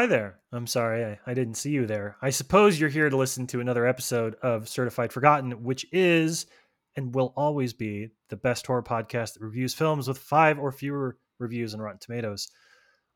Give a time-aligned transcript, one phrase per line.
[0.00, 0.38] Hi there.
[0.50, 2.16] I'm sorry, I, I didn't see you there.
[2.22, 6.46] I suppose you're here to listen to another episode of Certified Forgotten, which is
[6.96, 11.18] and will always be the best horror podcast that reviews films with five or fewer
[11.38, 12.48] reviews on Rotten Tomatoes.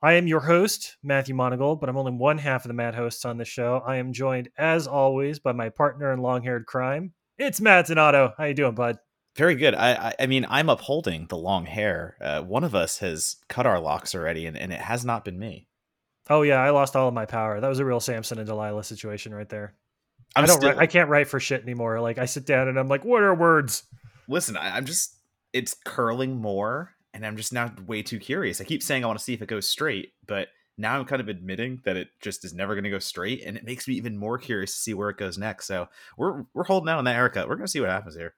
[0.03, 3.25] I am your host, Matthew Monagle, but I'm only one half of the mad hosts
[3.25, 3.83] on the show.
[3.87, 7.15] I am joined, as always, by my partner in long-haired crime.
[7.39, 8.35] It's Matt Donato.
[8.37, 8.99] How you doing, bud?
[9.37, 9.75] Very good.
[9.75, 12.19] I, I, I mean, I'm upholding the long hair.
[12.21, 15.39] Uh, one of us has cut our locks already, and, and it has not been
[15.39, 15.67] me.
[16.31, 17.61] Oh yeah, I lost all of my power.
[17.61, 19.75] That was a real Samson and Delilah situation right there.
[20.37, 20.57] I'm I don't.
[20.57, 22.01] still, Write, I can't write for shit anymore.
[22.01, 23.85] Like I sit down and I'm like, what are words?
[24.29, 24.57] listen.
[24.57, 25.17] I, I'm just
[25.53, 28.61] it's curling more, and I'm just now way too curious.
[28.61, 31.21] I keep saying I want to see if it goes straight, but now I'm kind
[31.21, 33.95] of admitting that it just is never going to go straight, and it makes me
[33.95, 35.67] even more curious to see where it goes next.
[35.67, 37.49] So we're we're holding out on that haircut.
[37.49, 38.35] We're going to see what happens here.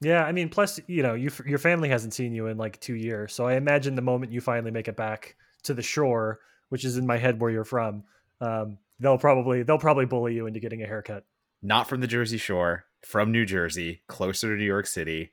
[0.00, 2.94] Yeah, I mean, plus you know, you your family hasn't seen you in like two
[2.94, 6.40] years, so I imagine the moment you finally make it back to the shore,
[6.74, 8.02] which is in my head where you're from,
[8.40, 11.24] um, they'll probably they'll probably bully you into getting a haircut.
[11.62, 15.32] Not from the Jersey Shore, from New Jersey, closer to New York City.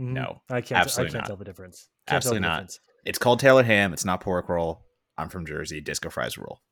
[0.00, 0.12] Mhm.
[0.14, 0.80] No, I can't.
[0.80, 1.26] absolutely I can't not.
[1.26, 1.90] tell the difference.
[2.06, 2.54] Can't Absolutely the not.
[2.54, 2.80] difference.
[3.04, 3.92] It's called Taylor Ham.
[3.92, 4.86] It's not pork roll.
[5.18, 5.82] I'm from Jersey.
[5.82, 6.62] Disco fries rule.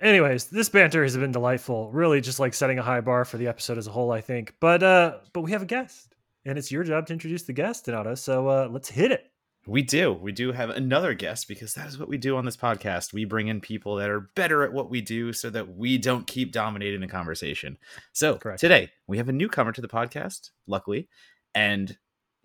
[0.00, 1.90] Anyways, this banter has been delightful.
[1.90, 4.54] Really, just like setting a high bar for the episode as a whole, I think.
[4.60, 7.86] But uh, but we have a guest, and it's your job to introduce the guest,
[7.86, 8.14] Donato.
[8.14, 9.24] So uh, let's hit it.
[9.68, 10.12] We do.
[10.12, 13.12] We do have another guest because that is what we do on this podcast.
[13.12, 16.24] We bring in people that are better at what we do so that we don't
[16.26, 17.76] keep dominating the conversation.
[18.12, 18.60] So Correct.
[18.60, 21.08] today we have a newcomer to the podcast, luckily.
[21.52, 21.98] And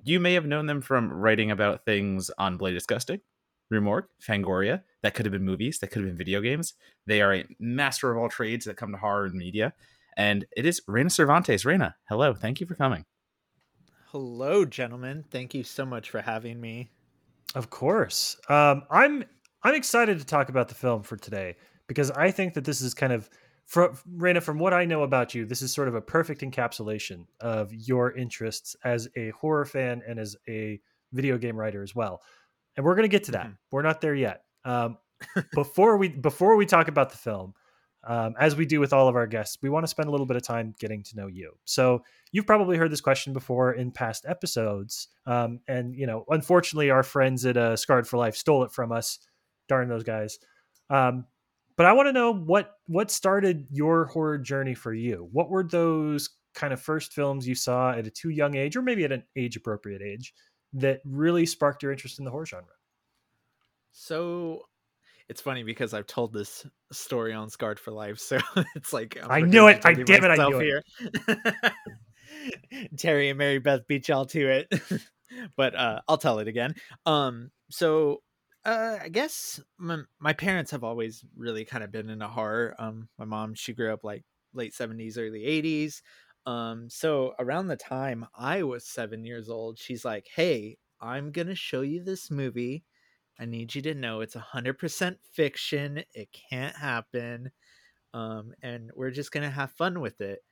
[0.03, 3.21] you may have known them from writing about things on Bloody Disgusting,
[3.69, 4.81] Rue Morgue, Fangoria.
[5.03, 6.73] That could have been movies, that could have been video games.
[7.05, 9.73] They are a master of all trades that come to horror and media.
[10.17, 11.65] And it is Reina Cervantes.
[11.65, 12.33] Reina, hello.
[12.33, 13.05] Thank you for coming.
[14.07, 15.23] Hello, gentlemen.
[15.29, 16.89] Thank you so much for having me.
[17.55, 18.37] Of course.
[18.49, 19.23] Um, I'm
[19.63, 21.55] I'm excited to talk about the film for today
[21.87, 23.29] because I think that this is kind of
[23.65, 27.25] from Raina, from what I know about you, this is sort of a perfect encapsulation
[27.39, 30.79] of your interests as a horror fan and as a
[31.13, 32.21] video game writer as well.
[32.75, 33.47] And we're going to get to that.
[33.47, 33.57] Mhm.
[33.71, 34.43] We're not there yet.
[34.65, 34.97] Um,
[35.53, 37.53] before we before we talk about the film,
[38.03, 40.25] um, as we do with all of our guests, we want to spend a little
[40.25, 41.51] bit of time getting to know you.
[41.65, 46.89] So you've probably heard this question before in past episodes, um, and you know, unfortunately,
[46.89, 49.19] our friends at uh, Scarred for Life stole it from us.
[49.67, 50.39] Darn those guys.
[50.89, 51.25] Um,
[51.77, 55.29] but I want to know what what started your horror journey for you.
[55.31, 58.81] What were those kind of first films you saw at a too young age, or
[58.81, 60.33] maybe at an age appropriate age,
[60.73, 62.73] that really sparked your interest in the horror genre?
[63.93, 64.63] So
[65.31, 68.37] it's funny because I've told this story on Scarred for Life, so
[68.75, 69.85] it's like I'm I knew it.
[69.85, 70.83] I- damn it, I knew here.
[72.97, 74.81] Terry and Mary Beth beat y'all to it,
[75.55, 76.75] but uh, I'll tell it again.
[77.05, 78.23] Um, so
[78.65, 82.75] uh, I guess my, my parents have always really kind of been into horror.
[82.77, 86.03] Um, my mom she grew up like late seventies, early eighties.
[86.45, 91.55] Um, so around the time I was seven years old, she's like, "Hey, I'm gonna
[91.55, 92.83] show you this movie.
[93.39, 96.03] I need you to know it's 100% fiction.
[96.13, 97.51] It can't happen.
[98.13, 100.43] Um, and we're just going to have fun with it.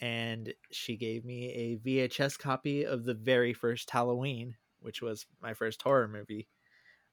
[0.00, 5.54] And she gave me a VHS copy of the very first Halloween, which was my
[5.54, 6.48] first horror movie.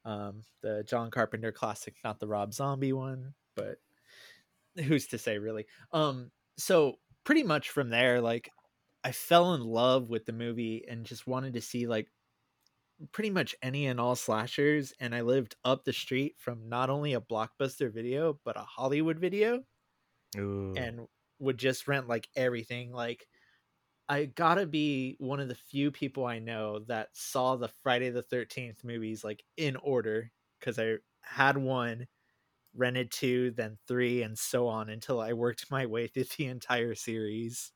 [0.04, 3.78] Um, the John Carpenter classic, not the Rob Zombie one, but
[4.84, 5.66] who's to say, really?
[5.92, 8.52] Um, so, pretty much from there, like,
[9.04, 12.08] I fell in love with the movie and just wanted to see, like,
[13.12, 17.14] pretty much any and all slashers and i lived up the street from not only
[17.14, 19.64] a blockbuster video but a hollywood video
[20.38, 20.74] Ooh.
[20.78, 21.08] and
[21.40, 23.28] would just rent like everything like
[24.08, 28.24] i gotta be one of the few people i know that saw the friday the
[28.24, 32.08] 13th movies like in order because i had one
[32.74, 36.96] rented two then three and so on until i worked my way through the entire
[36.96, 37.72] series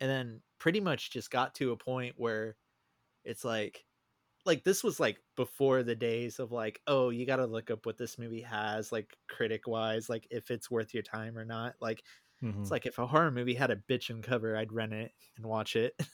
[0.00, 2.56] and then pretty much just got to a point where
[3.24, 3.84] it's like
[4.46, 7.86] like this was like before the days of like oh you got to look up
[7.86, 11.74] what this movie has like critic wise like if it's worth your time or not
[11.80, 12.04] like
[12.42, 12.64] Mhm.
[12.64, 15.76] it's like if a horror movie had a bitchin' cover i'd rent it and watch
[15.76, 15.94] it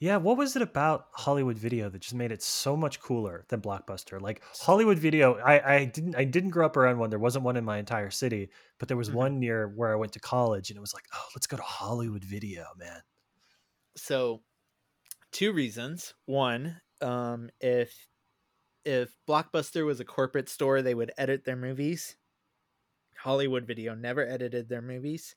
[0.00, 3.60] Yeah, what was it about Hollywood Video that just made it so much cooler than
[3.62, 4.20] Blockbuster?
[4.20, 7.10] Like Hollywood Video, I, I didn't I didn't grow up around one.
[7.10, 9.12] There wasn't one in my entire city, but there was Mhm.
[9.12, 11.62] one near where I went to college, and it was like, oh, let's go to
[11.62, 13.02] Hollywood Video, man.
[13.96, 14.42] so
[15.32, 18.08] two reasons one um if
[18.84, 22.16] if blockbuster was a corporate store they would edit their movies
[23.16, 25.34] hollywood video never edited their movies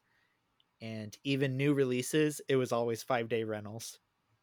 [0.82, 4.00] and even new releases it was always five day rentals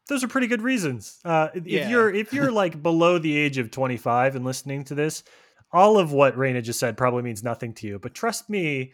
[0.09, 1.19] Those are pretty good reasons.
[1.23, 1.85] Uh, if Yeah.
[1.85, 5.23] you're if you're like below the age of 25 and listening to this,
[5.71, 8.93] all of what Raina just said probably means nothing to you, but trust me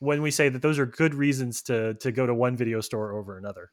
[0.00, 3.12] when we say that those are good reasons to to go to one video store
[3.14, 3.70] over another.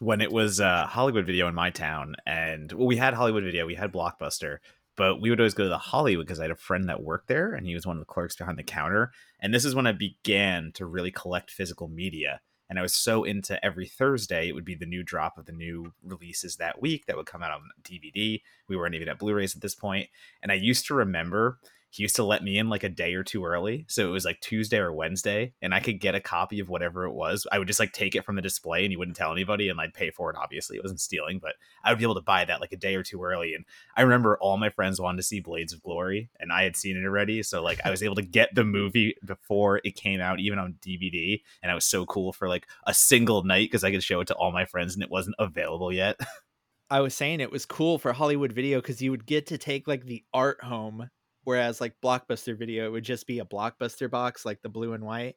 [0.00, 3.66] When it was uh, Hollywood Video in my town, and well, we had Hollywood Video,
[3.66, 4.58] we had Blockbuster,
[4.96, 7.28] but we would always go to the Hollywood because I had a friend that worked
[7.28, 9.10] there, and he was one of the clerks behind the counter.
[9.40, 13.24] And this is when I began to really collect physical media and I was so
[13.24, 17.06] into every Thursday it would be the new drop of the new releases that week
[17.06, 18.42] that would come out on DVD.
[18.68, 20.08] We weren't even at Blu-rays at this point,
[20.42, 21.58] and I used to remember
[21.90, 23.86] he used to let me in like a day or two early.
[23.88, 27.04] So it was like Tuesday or Wednesday, and I could get a copy of whatever
[27.04, 27.46] it was.
[27.50, 29.80] I would just like take it from the display and he wouldn't tell anybody and
[29.80, 30.36] I'd pay for it.
[30.36, 32.94] Obviously, it wasn't stealing, but I would be able to buy that like a day
[32.94, 33.54] or two early.
[33.54, 33.64] And
[33.96, 36.96] I remember all my friends wanted to see Blades of Glory, and I had seen
[36.96, 37.42] it already.
[37.42, 40.76] So like I was able to get the movie before it came out, even on
[40.82, 41.40] DVD.
[41.62, 44.26] And I was so cool for like a single night because I could show it
[44.26, 46.18] to all my friends and it wasn't available yet.
[46.90, 49.86] I was saying it was cool for Hollywood Video because you would get to take
[49.86, 51.10] like the art home
[51.48, 55.02] Whereas like Blockbuster Video, it would just be a Blockbuster box, like the blue and
[55.02, 55.36] white.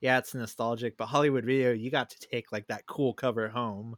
[0.00, 3.96] Yeah, it's nostalgic, but Hollywood Video, you got to take like that cool cover home.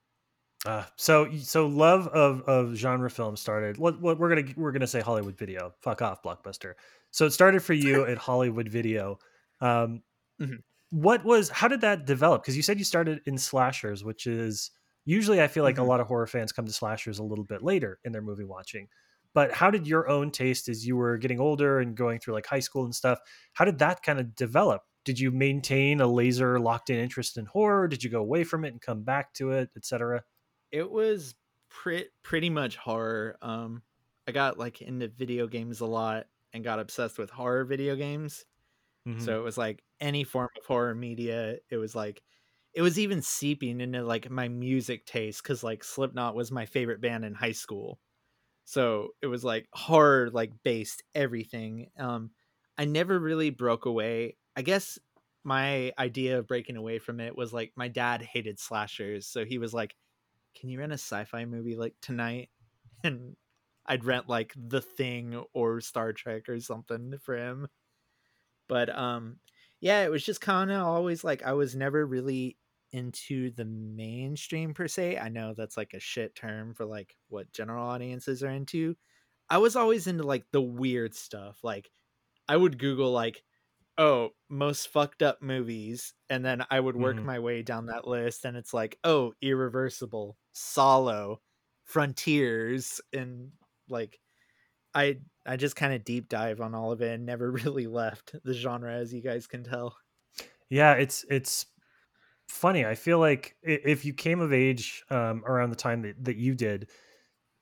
[0.64, 3.76] Uh, so so love of of genre film started.
[3.76, 5.74] What what we're gonna we're gonna say Hollywood Video.
[5.82, 6.76] Fuck off, Blockbuster.
[7.10, 9.18] So it started for you at Hollywood Video.
[9.60, 10.02] Um,
[10.40, 10.54] mm-hmm.
[10.88, 12.40] What was how did that develop?
[12.40, 14.70] Because you said you started in slashers, which is
[15.04, 15.84] usually I feel like mm-hmm.
[15.84, 18.44] a lot of horror fans come to slashers a little bit later in their movie
[18.44, 18.88] watching
[19.34, 22.46] but how did your own taste as you were getting older and going through like
[22.46, 23.18] high school and stuff
[23.52, 24.82] how did that kind of develop?
[25.04, 27.88] Did you maintain a laser locked in interest in horror?
[27.88, 30.22] Did you go away from it and come back to it etc
[30.72, 31.34] it was
[31.68, 33.82] pre- pretty much horror um
[34.28, 38.44] i got like into video games a lot and got obsessed with horror video games.
[39.08, 39.20] Mm-hmm.
[39.24, 42.22] so it was like any form of horror media it was like
[42.74, 47.00] it was even seeping into like my music taste because like slipknot was my favorite
[47.00, 47.98] band in high school
[48.64, 52.30] so it was like horror like based everything um
[52.78, 54.36] i never really broke away.
[54.56, 54.98] I guess
[55.44, 59.58] my idea of breaking away from it was like my dad hated slashers so he
[59.58, 59.96] was like
[60.54, 62.50] can you rent a sci-fi movie like tonight?
[63.04, 63.36] And
[63.86, 67.68] i'd rent like the thing or star trek or something for him.
[68.68, 69.40] But um
[69.80, 72.58] yeah it was just kind of always like i was never really
[72.92, 75.18] into the mainstream per se.
[75.18, 78.96] I know that's like a shit term for like what general audiences are into.
[79.48, 81.58] I was always into like the weird stuff.
[81.62, 81.90] Like
[82.48, 83.42] I would Google like,
[83.98, 87.26] oh, most fucked up movies, and then I would work mm-hmm.
[87.26, 91.36] my way down that list, and it's like, oh, Irreversible, Salò,
[91.84, 93.50] Frontiers, and
[93.88, 94.18] like
[94.94, 98.34] I I just kind of deep dive on all of it and never really left
[98.44, 99.96] the genre as you guys can tell.
[100.68, 101.66] Yeah, it's it's
[102.50, 102.84] funny.
[102.84, 106.54] I feel like if you came of age um, around the time that, that you
[106.54, 106.90] did,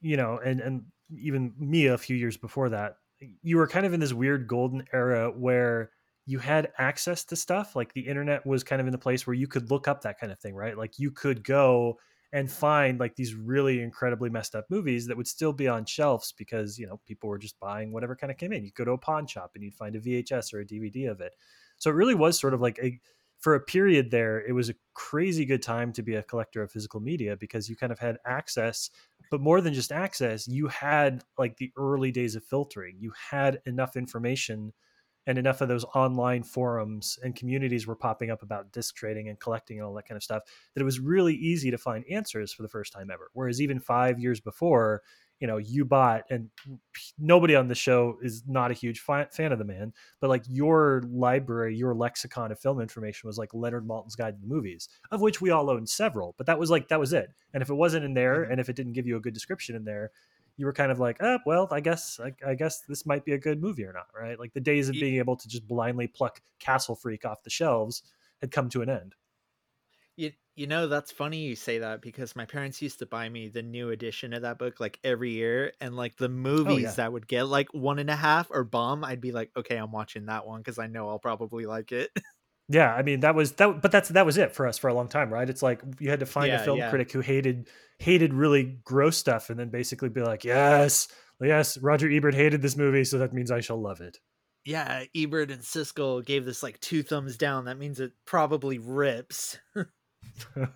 [0.01, 2.97] you know, and and even me a few years before that,
[3.43, 5.91] you were kind of in this weird golden era where
[6.27, 7.75] you had access to stuff.
[7.75, 10.19] Like the internet was kind of in the place where you could look up that
[10.21, 10.77] kind of thing, right?
[10.77, 11.99] Like you could go
[12.33, 16.33] and find like these really incredibly messed up movies that would still be on shelves
[16.33, 18.65] because you know people were just buying whatever kind of came in.
[18.65, 21.21] You go to a pawn shop and you'd find a VHS or a DVD of
[21.21, 21.33] it.
[21.79, 23.01] So it really was sort of like a
[23.39, 26.73] for a period there, it was a crazy good time to be a collector of
[26.73, 28.91] physical media because you kind of had access,
[29.31, 32.97] but more than just access, you had like the early days of filtering.
[32.99, 34.73] You had enough information
[35.27, 39.39] and enough of those online forums and communities were popping up about disc trading and
[39.39, 40.43] collecting and all that kind of stuff
[40.75, 43.31] that it was really easy to find answers for the first time ever.
[43.35, 45.03] Whereas even five years before,
[45.41, 46.51] you know you bought and
[47.19, 51.03] nobody on the show is not a huge fan of the man but like your
[51.11, 55.21] library your lexicon of film information was like leonard maltin's guide to the movies of
[55.21, 57.31] which we all owned several but that was like that was it.
[57.55, 58.53] And if it wasn't in there mm-hmm.
[58.53, 60.11] and if it didn't give you a good description in there
[60.57, 63.33] you were kind of like oh well i guess I, I guess this might be
[63.33, 64.39] a good movie or not right?
[64.39, 68.03] Like the days of being able to just blindly pluck castle freak off the shelves
[68.41, 69.15] had come to an end
[70.59, 73.63] you know that's funny you say that because my parents used to buy me the
[73.63, 76.91] new edition of that book like every year, and like the movies oh, yeah.
[76.93, 79.93] that would get like one and a half or bomb, I'd be like, okay, I'm
[79.93, 82.11] watching that one because I know I'll probably like it.
[82.71, 84.95] Yeah, I mean that was that, but that's that was it for us for a
[84.95, 85.49] long time, right?
[85.49, 86.91] It's like you had to find yeah, a film yeah.
[86.91, 91.09] critic who hated hated really gross stuff, and then basically be like, yes,
[91.41, 94.19] yes, Roger Ebert hated this movie, so that means I shall love it.
[94.67, 97.65] Yeah, Ebert and Siskel gave this like two thumbs down.
[97.65, 99.59] That means it probably rips.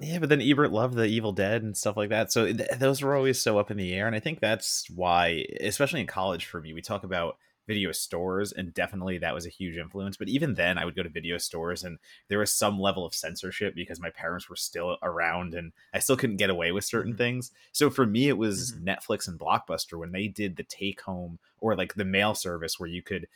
[0.00, 2.32] yeah, but then Ebert loved the Evil Dead and stuff like that.
[2.32, 5.44] So th- those were always so up in the air, and I think that's why,
[5.60, 9.50] especially in college for me, we talk about video stores and definitely that was a
[9.50, 12.80] huge influence but even then i would go to video stores and there was some
[12.80, 16.72] level of censorship because my parents were still around and i still couldn't get away
[16.72, 17.18] with certain mm-hmm.
[17.18, 18.88] things so for me it was mm-hmm.
[18.88, 22.88] netflix and blockbuster when they did the take home or like the mail service where
[22.88, 23.28] you could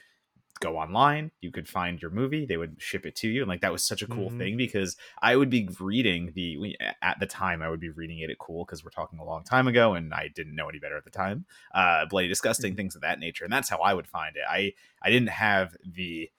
[0.59, 3.61] go online you could find your movie they would ship it to you and like
[3.61, 4.39] that was such a cool Mhm.
[4.39, 8.31] thing because i would be reading the at the time i would be reading it
[8.31, 10.97] at cool because we're talking a long time ago and i didn't know any better
[10.97, 11.45] at the time
[11.75, 14.73] uh bloody disgusting things of that nature and that's how i would find it i
[15.03, 16.31] i didn't have the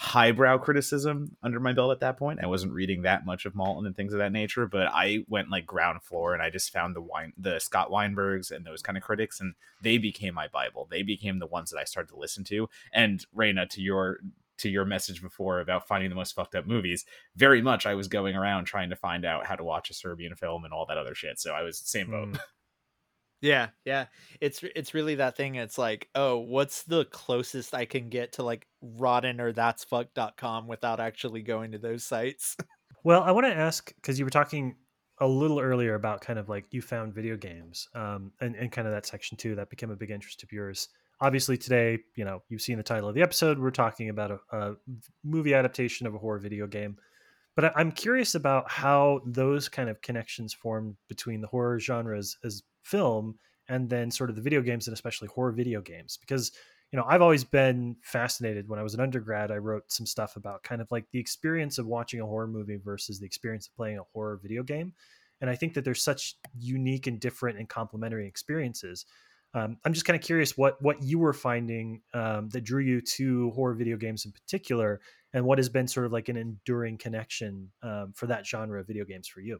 [0.00, 2.38] highbrow criticism under my belt at that point.
[2.40, 5.50] I wasn't reading that much of Maltin and things of that nature, but I went
[5.50, 8.96] like ground floor and I just found the wine the Scott Weinbergs and those kind
[8.96, 10.86] of critics and they became my Bible.
[10.88, 12.68] They became the ones that I started to listen to.
[12.92, 14.20] And Raina, to your
[14.58, 18.06] to your message before about finding the most fucked up movies, very much I was
[18.06, 20.98] going around trying to find out how to watch a Serbian film and all that
[20.98, 21.40] other shit.
[21.40, 22.28] So I was same boat.
[22.28, 22.40] Mm.
[23.40, 24.06] Yeah, yeah.
[24.40, 25.54] It's it's really that thing.
[25.54, 30.66] It's like, oh, what's the closest I can get to like rotten or that's fuck.com
[30.66, 32.56] without actually going to those sites?
[33.04, 34.74] Well, I want to ask because you were talking
[35.20, 38.86] a little earlier about kind of like you found video games um, and, and kind
[38.86, 40.88] of that section too that became a big interest of yours.
[41.20, 43.58] Obviously, today, you know, you've seen the title of the episode.
[43.58, 44.74] We're talking about a, a
[45.24, 46.96] movie adaptation of a horror video game.
[47.56, 52.62] But I'm curious about how those kind of connections formed between the horror genres as
[52.82, 56.18] film and then sort of the video games and especially horror video games.
[56.20, 56.52] Because
[56.92, 58.68] you know, I've always been fascinated.
[58.68, 61.76] When I was an undergrad, I wrote some stuff about kind of like the experience
[61.76, 64.94] of watching a horror movie versus the experience of playing a horror video game.
[65.40, 69.04] And I think that there's such unique and different and complementary experiences.
[69.54, 73.00] Um, I'm just kind of curious what what you were finding um, that drew you
[73.00, 75.00] to horror video games in particular,
[75.32, 78.86] and what has been sort of like an enduring connection um, for that genre of
[78.86, 79.58] video games for you.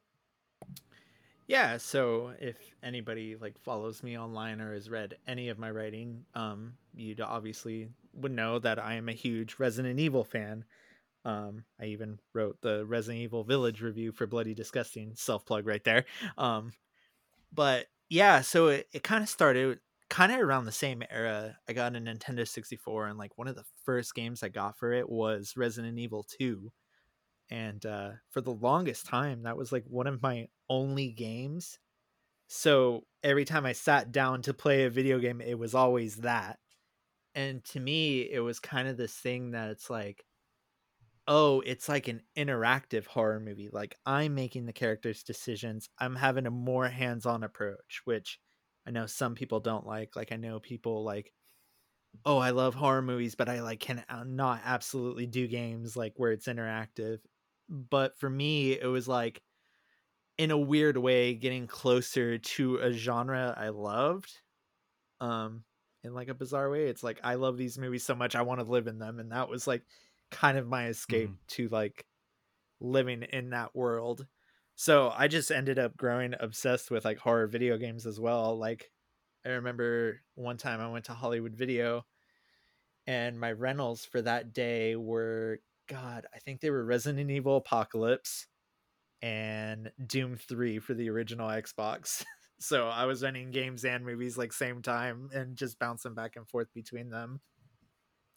[1.48, 6.26] Yeah, so if anybody like follows me online or has read any of my writing,
[6.34, 10.66] um, you'd obviously would know that I am a huge Resident Evil fan.
[11.24, 15.84] Um, I even wrote the Resident Evil Village review for Bloody Disgusting, self plug right
[15.84, 16.06] there.
[16.38, 16.72] Um,
[17.52, 21.58] but yeah, so it, it kind of started kind of around the same era.
[21.68, 24.92] I got a Nintendo 64, and like one of the first games I got for
[24.92, 26.72] it was Resident Evil 2
[27.50, 31.78] and uh, for the longest time that was like one of my only games.
[32.48, 36.58] So every time i sat down to play a video game it was always that.
[37.34, 40.26] And to me it was kind of this thing that it's like
[41.26, 46.46] oh it's like an interactive horror movie like i'm making the characters decisions i'm having
[46.46, 48.40] a more hands-on approach which
[48.86, 51.32] i know some people don't like like i know people like
[52.24, 56.14] oh i love horror movies but i like can uh, not absolutely do games like
[56.16, 57.18] where it's interactive
[57.68, 59.42] but for me it was like
[60.38, 64.40] in a weird way getting closer to a genre i loved
[65.20, 65.64] um
[66.04, 66.86] in like a bizarre way.
[66.86, 69.32] It's like i love these movies so much i want to live in them and
[69.32, 69.82] that was like
[70.30, 72.06] kind of my escape to like
[72.80, 74.26] living in that world.
[74.76, 78.56] So i just ended up growing obsessed with like horror video games as well.
[78.56, 78.90] Like
[79.44, 82.04] i remember one time i went to hollywood video
[83.06, 88.46] and my rentals for that day were god i think they were resident evil apocalypse
[89.22, 92.24] and doom 3 for the original xbox.
[92.60, 96.48] So i was running games and movies like same time and just bouncing back and
[96.48, 97.40] forth between them.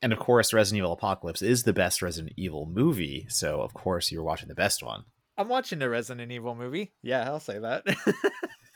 [0.03, 4.11] And of course, Resident Evil Apocalypse is the best Resident Evil movie, so of course
[4.11, 5.05] you're watching the best one.
[5.39, 6.93] i'm watching a resident evil movie.
[7.01, 7.83] Yeah i'll say that.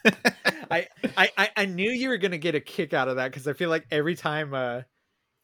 [0.72, 3.54] I, I I knew you were gonna get a kick out of that because I
[3.54, 4.82] feel like every time uh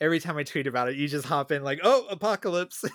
[0.01, 2.84] every time I tweet about it, you just hop in like, oh, apocalypse.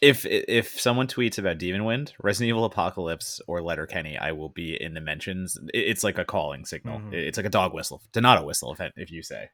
[0.00, 4.80] If if someone tweets about Demon Wind, Resident Evil Apocalypse, or Letterkenny, I will be
[4.80, 5.58] in the mentions.
[5.74, 7.00] It's like a calling signal.
[7.00, 7.12] Mhm.
[7.14, 9.50] It's like a dog whistle, Donato whistle, if if you say.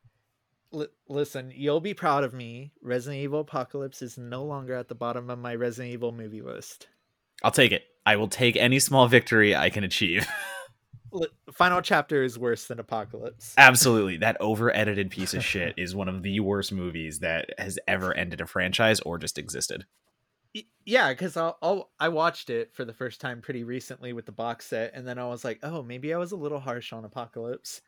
[0.75, 2.73] L- listen, you'll be proud of me.
[2.83, 6.89] Resident Evil Apocalypse is no longer at the bottom of my Resident Evil movie list.
[7.43, 7.85] I'll take it.
[8.05, 10.29] I will take any small victory I can achieve.
[11.53, 13.55] Final chapter is worse than Apocalypse.
[13.57, 17.79] Absolutely, that over edited piece of shit is one of the worst movies that has
[17.87, 19.87] ever ended a franchise or just existed.
[20.85, 24.33] Yeah, because I'll, I'll I watched it for the first time pretty recently with the
[24.33, 27.05] box set, and then I was like, oh, maybe I was a little harsh on
[27.05, 27.81] Apocalypse.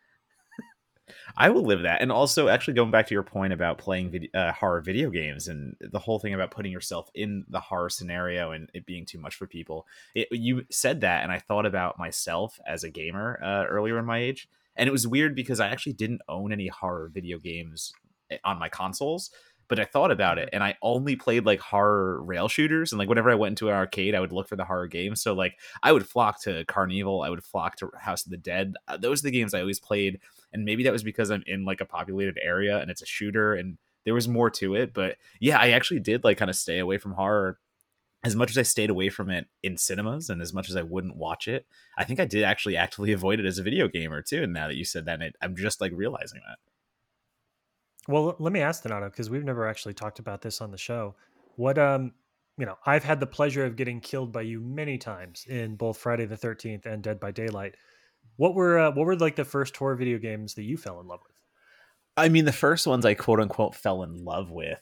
[1.36, 2.02] I will live that.
[2.02, 5.48] And also, actually, going back to your point about playing vid- uh, horror video games
[5.48, 9.18] and the whole thing about putting yourself in the horror scenario and it being too
[9.18, 9.86] much for people.
[10.14, 14.04] It, you said that, and I thought about myself as a gamer uh, earlier in
[14.04, 14.48] my age.
[14.76, 17.92] And it was weird because I actually didn't own any horror video games
[18.30, 19.30] eh, on my consoles.
[19.68, 22.92] But I thought about it, and I only played like horror rail shooters.
[22.92, 25.20] And like whenever I went into an arcade, I would look for the horror games.
[25.20, 28.74] So like I would flock to CarnEvil, I would flock to House of the Dead.
[28.86, 30.20] Uh, Those are the games I always played
[30.56, 33.54] and maybe that was because I'm in like a populated area and it's a shooter
[33.54, 34.94] and there was more to it.
[34.94, 37.58] But yeah, I actually did like kind of stay away from horror
[38.24, 40.82] as much as I stayed away from it in cinemas and as much as I
[40.82, 41.66] wouldn't watch it.
[41.98, 44.42] I think I did actually actively avoid it as a video gamer too.
[44.42, 46.58] And now that you said that, it, I'm just like realizing that.
[48.08, 51.16] Well, let me ask Donato because we've never actually talked about this on the show.
[51.56, 52.12] What um,
[52.56, 55.98] you know, I've had the pleasure of getting killed by you many times in both
[55.98, 57.74] Friday the Thirteenth and Dead by Daylight.
[58.36, 61.06] What were uh, what were like the first horror video games that you fell in
[61.06, 61.36] love with?
[62.16, 64.80] I mean, the first ones I quote unquote fell in love with.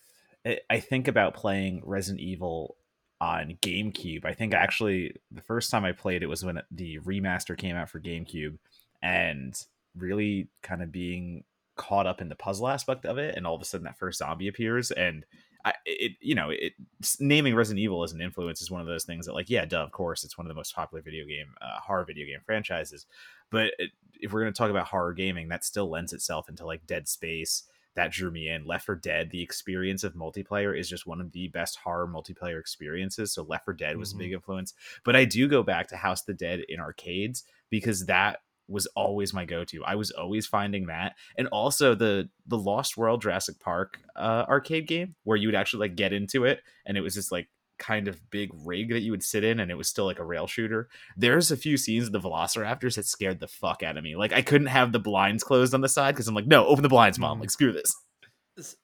[0.69, 2.77] I think about playing Resident Evil
[3.19, 4.27] on GameCube.
[4.27, 7.89] I think actually the first time I played it was when the remaster came out
[7.89, 8.59] for GameCube,
[9.03, 9.59] and
[9.97, 11.45] really kind of being
[11.77, 14.19] caught up in the puzzle aspect of it, and all of a sudden that first
[14.19, 15.25] zombie appears, and
[15.65, 16.75] I, it you know it
[17.21, 19.83] naming Resident Evil as an influence is one of those things that like yeah, duh,
[19.83, 23.07] of course it's one of the most popular video game uh, horror video game franchises,
[23.51, 23.73] but
[24.21, 27.09] if we're going to talk about horror gaming, that still lends itself into like Dead
[27.09, 27.65] Space.
[27.97, 28.65] That drew me in.
[28.65, 32.59] Left 4 Dead, the experience of multiplayer is just one of the best horror multiplayer
[32.59, 33.33] experiences.
[33.33, 34.21] So Left 4 Dead was mm-hmm.
[34.21, 34.75] a big influence.
[35.05, 39.33] But I do go back to House the Dead in arcades because that was always
[39.35, 39.85] my go-to.
[39.85, 44.87] I was always finding that, and also the the Lost World Jurassic Park uh, arcade
[44.87, 48.09] game where you would actually like get into it, and it was just like kind
[48.09, 50.47] of big rig that you would sit in, and it was still like a rail
[50.47, 50.89] shooter.
[51.17, 54.17] There's a few scenes of the Velociraptors that scared the fuck out of me.
[54.17, 56.83] Like I couldn't have the blinds closed on the side because I'm like, no, open
[56.83, 57.35] the blinds, mom.
[57.35, 57.41] Mm-hmm.
[57.43, 57.95] Like screw this.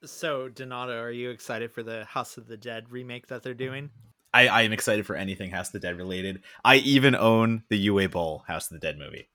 [0.04, 3.90] So Donato, are you excited for the House of the Dead remake that they're doing?
[4.32, 6.42] I, I am excited for anything House of the Dead related.
[6.64, 9.28] I even own the Uwe Boll House of the Dead movie.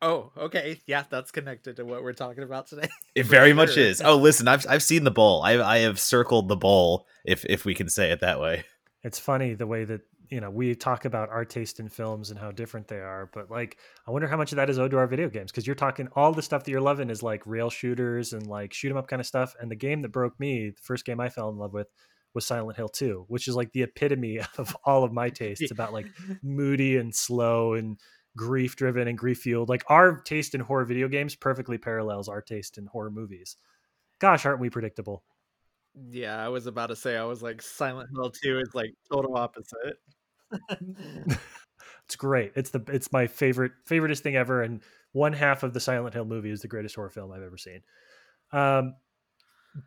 [0.00, 0.80] Oh, okay.
[0.86, 2.88] Yeah, that's connected to what we're talking about today.
[3.14, 3.56] It very sure.
[3.56, 4.02] much is.
[4.02, 5.42] Oh, listen, I've I've seen the bowl.
[5.42, 8.64] I I have circled the bowl, if if we can say it that way.
[9.04, 12.38] It's funny the way that you know we talk about our taste in films and
[12.38, 14.98] how different they are, but like I wonder how much of that is owed to
[14.98, 17.70] our video games because you're talking all the stuff that you're loving is like rail
[17.70, 19.54] shooters and like shoot 'em up kind of stuff.
[19.60, 21.88] And the game that broke me, the first game I fell in love with,
[22.34, 25.92] was Silent Hill 2, which is like the epitome of all of my tastes about
[25.92, 26.06] like
[26.42, 27.98] moody and slow and
[28.36, 29.68] grief driven and grief fueled.
[29.68, 33.56] Like our taste in horror video games perfectly parallels our taste in horror movies.
[34.18, 35.24] Gosh, aren't we predictable?
[36.10, 39.36] Yeah, I was about to say I was like Silent Hill 2 is like total
[39.36, 39.96] opposite.
[42.04, 42.52] it's great.
[42.56, 46.24] It's the it's my favorite favoriteest thing ever and one half of the Silent Hill
[46.24, 47.80] movie is the greatest horror film I've ever seen.
[48.52, 48.94] Um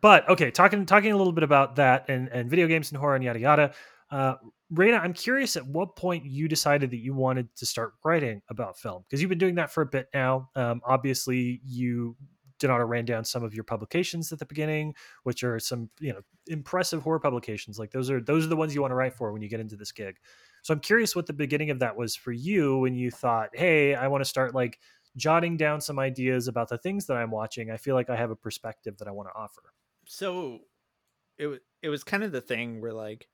[0.00, 3.14] but okay, talking talking a little bit about that and and video games and horror
[3.14, 3.72] and yada yada.
[4.10, 4.34] Uh,
[4.72, 8.78] Raina, I'm curious at what point you decided that you wanted to start writing about
[8.78, 10.50] film because you've been doing that for a bit now.
[10.56, 12.16] Um, obviously, you
[12.58, 16.20] Donato ran down some of your publications at the beginning, which are some you know
[16.46, 17.78] impressive horror publications.
[17.78, 19.60] Like those are those are the ones you want to write for when you get
[19.60, 20.18] into this gig.
[20.62, 23.94] So I'm curious what the beginning of that was for you when you thought, hey,
[23.94, 24.80] I want to start like
[25.16, 27.70] jotting down some ideas about the things that I'm watching.
[27.70, 29.72] I feel like I have a perspective that I want to offer.
[30.06, 30.60] So
[31.38, 33.28] it it was kind of the thing where like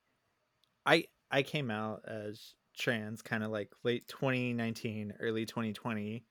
[0.86, 6.26] I I came out as trans kind of like late 2019, early 2020,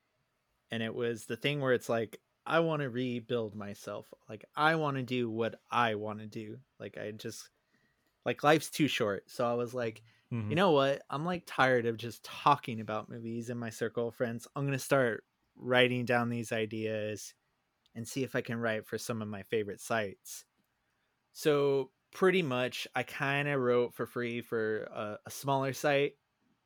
[0.71, 4.08] and it was the thing where it's like I want to rebuild myself.
[4.29, 6.58] Like I want to do what I want to do.
[6.79, 7.49] Like I just
[8.25, 9.23] like life's too short.
[9.29, 10.01] So I was like,
[10.32, 10.49] mm-hmm.
[10.49, 11.01] you know what?
[11.10, 14.47] I'm like tired of just talking about movies in my circle of friends.
[14.56, 15.23] I'm going to start
[15.56, 17.34] writing down these ideas
[17.95, 20.45] and see if I can write for some of my favorite sites.
[21.34, 26.13] So pretty much I kind of wrote for free for a, a, smaller site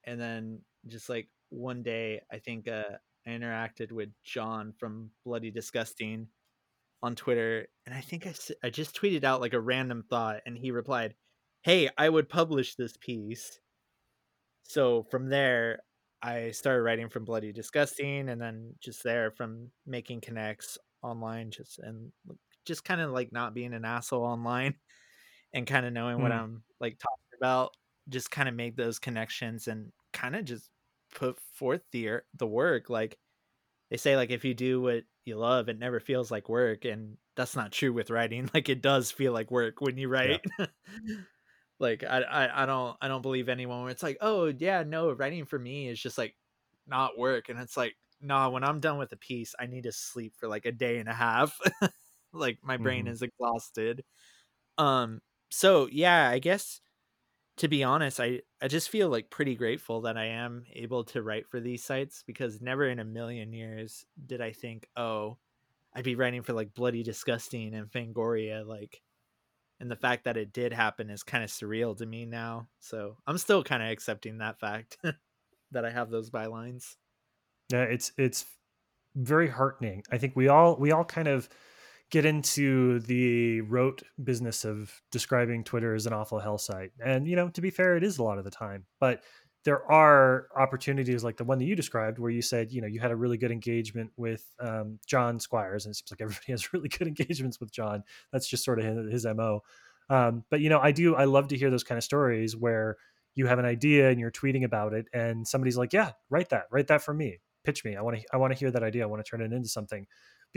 [0.03, 2.83] and then just like one day I think uh,
[3.27, 6.27] I interacted with John from Bloody Disgusting
[7.03, 10.57] on Twitter and I think I, I just tweeted out like a random thought and
[10.57, 11.15] he replied,
[11.61, 13.59] "Hey, I would publish this piece."
[14.63, 15.79] So from there
[16.21, 21.79] I started writing from Bloody Disgusting and then just there from making connects online just
[21.79, 22.11] and
[22.65, 24.75] just kind of like not being an asshole online
[25.53, 26.21] and kind of knowing mm.
[26.21, 27.71] what I'm like talking about,
[28.09, 30.69] just kind of make those connections and kind of just
[31.17, 32.89] put forth the the work.
[32.89, 33.17] Like
[33.89, 37.17] they say, like if you do what you love, it never feels like work, and
[37.35, 38.49] that's not true with writing.
[38.53, 40.45] Like it does feel like work when you write.
[40.59, 40.67] Yeah.
[41.79, 45.11] like I, I I don't I don't believe anyone where it's like, oh yeah, no,
[45.11, 46.35] writing for me is just like
[46.85, 49.91] not work, and it's like, nah, when I'm done with a piece, I need to
[49.91, 51.59] sleep for like a day and a half.
[52.33, 53.13] like my brain mm-hmm.
[53.13, 54.03] is exhausted.
[54.77, 56.79] Um, so yeah, I guess
[57.57, 61.23] to be honest, I I just feel like pretty grateful that I am able to
[61.23, 65.37] write for these sites because never in a million years did I think, oh,
[65.93, 69.01] I'd be writing for like Bloody Disgusting and Fangoria like
[69.79, 72.69] and the fact that it did happen is kind of surreal to me now.
[72.79, 74.97] So, I'm still kind of accepting that fact
[75.71, 76.95] that I have those bylines.
[77.71, 78.45] Yeah, it's it's
[79.15, 80.03] very heartening.
[80.11, 81.49] I think we all we all kind of
[82.09, 86.91] get into the rote business of describing Twitter as an awful hell site.
[87.03, 88.85] And, you know, to be fair, it is a lot of the time.
[88.99, 89.23] But
[89.65, 93.01] there are opportunities like the one that you described where you said you know you
[93.01, 96.71] had a really good engagement with um, john squires and it seems like everybody has
[96.71, 98.01] really good engagements with john.
[98.31, 99.61] That's just sort of his, his mo
[100.09, 102.95] um, but you know i do i love to hear those kind of stories where
[103.35, 106.65] you have an idea and you're tweeting about it and somebody's like yeah write that
[106.71, 107.39] write that for me.
[107.63, 107.97] Pitch me.
[107.97, 109.03] I want to i want to hear that idea.
[109.03, 110.07] I want to turn it into something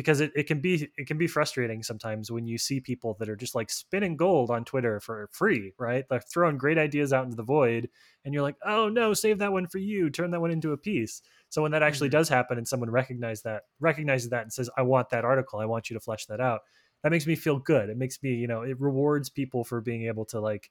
[0.00, 3.28] because it, it can be it can be frustrating sometimes when you see people that
[3.28, 6.06] are just like spinning gold on Twitter for free, right?
[6.08, 7.86] They're throwing great ideas out into the void,
[8.24, 10.78] and you're like, oh no, save that one for you, turn that one into a
[10.78, 11.20] piece.
[11.50, 12.16] So when that actually mm-hmm.
[12.16, 15.66] does happen, and someone recognizes that recognizes that and says, I want that article, I
[15.66, 16.60] want you to flesh that out,
[17.02, 17.90] that makes me feel good.
[17.90, 20.70] It makes me, you know, it rewards people for being able to like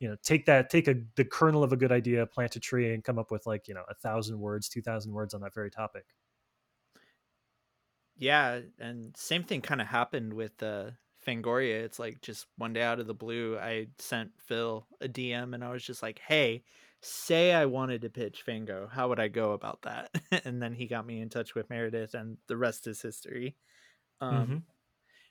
[0.00, 2.92] you know take that take a the kernel of a good idea plant a tree
[2.92, 5.54] and come up with like you know a thousand words two thousand words on that
[5.54, 6.04] very topic
[8.18, 10.90] yeah, and same thing kind of happened with uh,
[11.26, 11.82] Fangoria.
[11.82, 15.62] It's like just one day out of the blue, I sent Phil a DM and
[15.62, 16.62] I was just like, "Hey,
[17.00, 18.88] say I wanted to pitch Fango.
[18.90, 20.10] How would I go about that?"
[20.44, 23.56] and then he got me in touch with Meredith, and the rest is history.
[24.20, 24.56] Um, mm-hmm.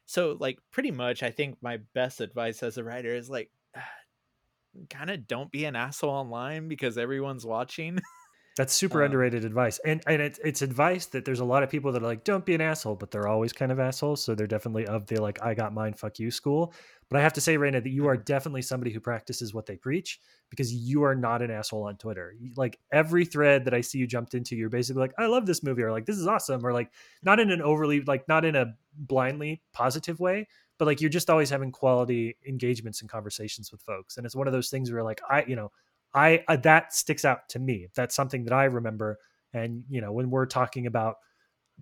[0.05, 3.49] so like pretty much, I think my best advice as a writer is like,
[4.91, 7.99] kind of don't be an asshole online because everyone's watching.
[8.55, 11.69] That's super um, underrated advice, and and it's it's advice that there's a lot of
[11.69, 14.23] people that are like, don't be an asshole, but they're always kind of assholes.
[14.23, 16.73] So they're definitely of the like, I got mine, fuck you school.
[17.09, 19.75] But I have to say, Raina, that you are definitely somebody who practices what they
[19.75, 22.33] preach because you are not an asshole on Twitter.
[22.55, 25.61] Like every thread that I see you jumped into, you're basically like, I love this
[25.61, 26.91] movie, or like this is awesome, or like
[27.23, 31.29] not in an overly like not in a blindly positive way, but like you're just
[31.29, 34.15] always having quality engagements and conversations with folks.
[34.15, 35.71] And it's one of those things where like I, you know,
[36.15, 37.87] I uh, that sticks out to me.
[37.95, 39.19] That's something that I remember.
[39.53, 41.17] And you know, when we're talking about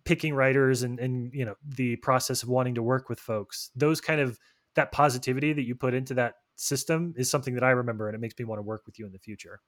[0.05, 4.01] picking writers and and you know the process of wanting to work with folks, those
[4.01, 4.39] kind of
[4.75, 8.21] that positivity that you put into that system is something that I remember, and it
[8.21, 9.61] makes me want to work with you in the future.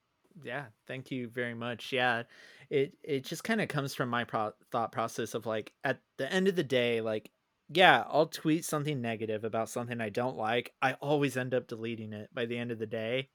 [0.44, 1.94] Yeah, thank you very much.
[1.94, 2.24] Yeah,
[2.70, 6.32] it it just kind of comes from my pro- thought process of like at the
[6.32, 7.32] end of the day, like
[7.70, 10.74] yeah, I'll tweet something negative about something I don't like.
[10.82, 13.30] I always end up deleting it by the end of the day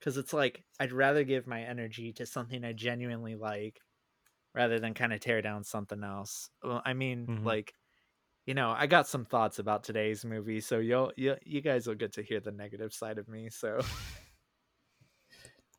[0.00, 3.80] because it's like I'd rather give my energy to something I genuinely like
[4.54, 6.48] rather than kind of tear down something else.
[6.64, 7.46] Well, I mean, mm-hmm.
[7.46, 7.74] like
[8.46, 11.94] you know, I got some thoughts about today's movie, so you'll you you guys will
[11.94, 13.50] get to hear the negative side of me.
[13.50, 13.80] So.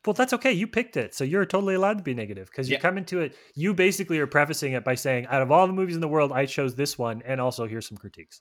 [0.04, 0.50] Well, that's okay.
[0.50, 2.80] You picked it, so you're totally allowed to be negative because you yeah.
[2.80, 3.36] come into it.
[3.54, 6.32] You basically are prefacing it by saying, "Out of all the movies in the world,
[6.32, 8.40] I chose this one, and also here's some critiques."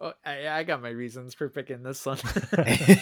[0.00, 2.16] Oh, I, I got my reasons for picking this one.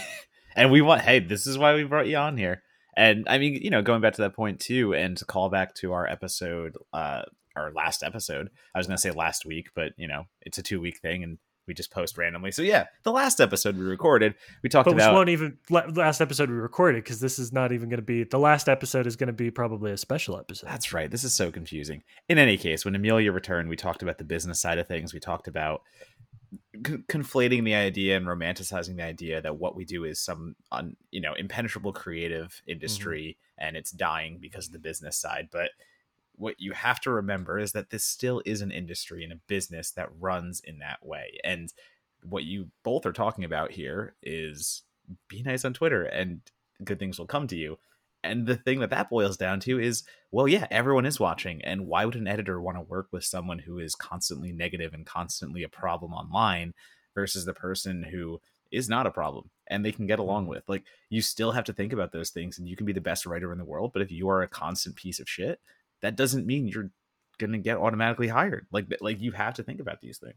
[0.57, 2.63] and we want hey this is why we brought you on here.
[2.97, 5.75] And i mean you know going back to that point too and to call back
[5.77, 7.23] to our episode uh
[7.57, 10.81] our last episode i was gonna say last week but you know it's a two
[10.81, 12.51] week thing and we just post randomly.
[12.51, 16.51] So yeah the last episode we recorded we talked but about won't even last episode
[16.51, 19.29] we recorded because this is not even going to be the last episode is going
[19.29, 20.67] to be probably a special episode.
[20.67, 21.11] That's right.
[21.11, 22.03] This is so confusing.
[22.29, 25.15] In any case when amelia returned we talked about the business side of things.
[25.15, 25.83] We talked about
[26.83, 31.21] conflating the idea and romanticizing the idea that what we do is some un, you
[31.21, 32.73] know impenetrable creative mm-hmm.
[32.73, 33.67] industry mm-hmm.
[33.67, 35.71] and it's dying because of the business side but
[36.37, 39.93] what you have to remember is that this still is an industry and a business
[39.93, 41.73] that runs in that way and
[42.25, 44.83] what you both are talking about here is
[45.29, 46.41] be nice on twitter and
[46.85, 47.79] good things will come to you
[48.25, 51.87] and the thing that that boils down to is well yeah everyone is watching and
[51.87, 55.63] why would an editor want to work with someone who is constantly negative and constantly
[55.63, 56.73] a problem online
[57.15, 60.51] versus the person who is not a problem and they can get along mm-hmm.
[60.51, 60.69] with?
[60.69, 63.27] Like you still have to think about those things and you can be the best
[63.27, 65.61] writer in the world but if you are a constant piece of shit
[66.01, 66.91] that doesn't mean you're
[67.39, 68.67] going to get automatically hired.
[68.73, 70.37] Like like you have to think about these things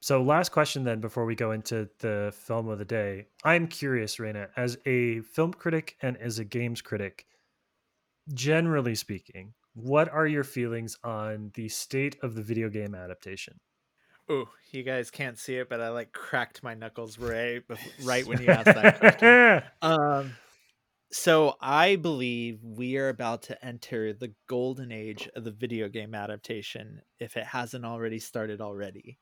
[0.00, 3.26] so, last question then before we go into the film of the day.
[3.44, 7.26] I'm curious, Raina, as a film critic and as a games critic,
[8.32, 13.58] generally speaking, what are your feelings on the state of the video game adaptation?
[14.28, 17.62] Oh, you guys can't see it, but I like cracked my knuckles right
[18.04, 19.62] right when you asked that question.
[19.82, 20.32] um,
[21.10, 26.14] so I believe we are about to enter the golden age of the video game
[26.14, 29.18] adaptation if it hasn't already started already.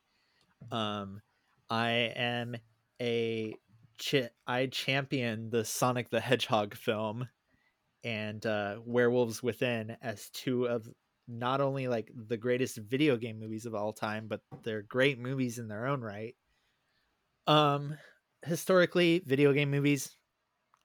[0.71, 1.21] Um,
[1.71, 2.57] I am
[3.01, 3.55] a
[3.99, 7.29] ch- I champion the Sonic the Hedgehog film
[8.05, 10.89] and uh, Werewolves Within as two of
[11.29, 15.59] not only like the greatest video game movies of all time, but they're great movies
[15.59, 16.37] in their own right.
[17.47, 17.97] Um,
[18.45, 20.17] historically, video game movies,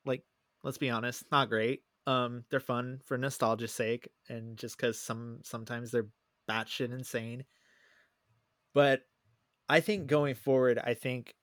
[0.06, 0.24] like
[0.64, 1.84] let's be honest, not great.
[2.08, 6.10] Um, they're fun for nostalgia's sake, and just because some sometimes they're
[6.50, 7.46] batshit insane.
[8.74, 9.04] But
[9.72, 11.36] I think going forward, I think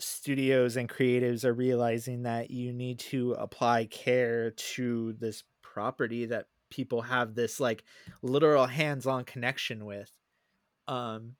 [0.00, 6.48] studios and creatives are realizing that you need to apply care to this property that
[6.70, 7.84] people have this like
[8.22, 10.10] literal hands-on connection with.
[10.88, 11.36] Um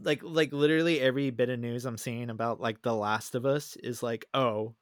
[0.00, 3.76] like like literally every bit of news i'm seeing about like the last of us
[3.76, 4.76] is like oh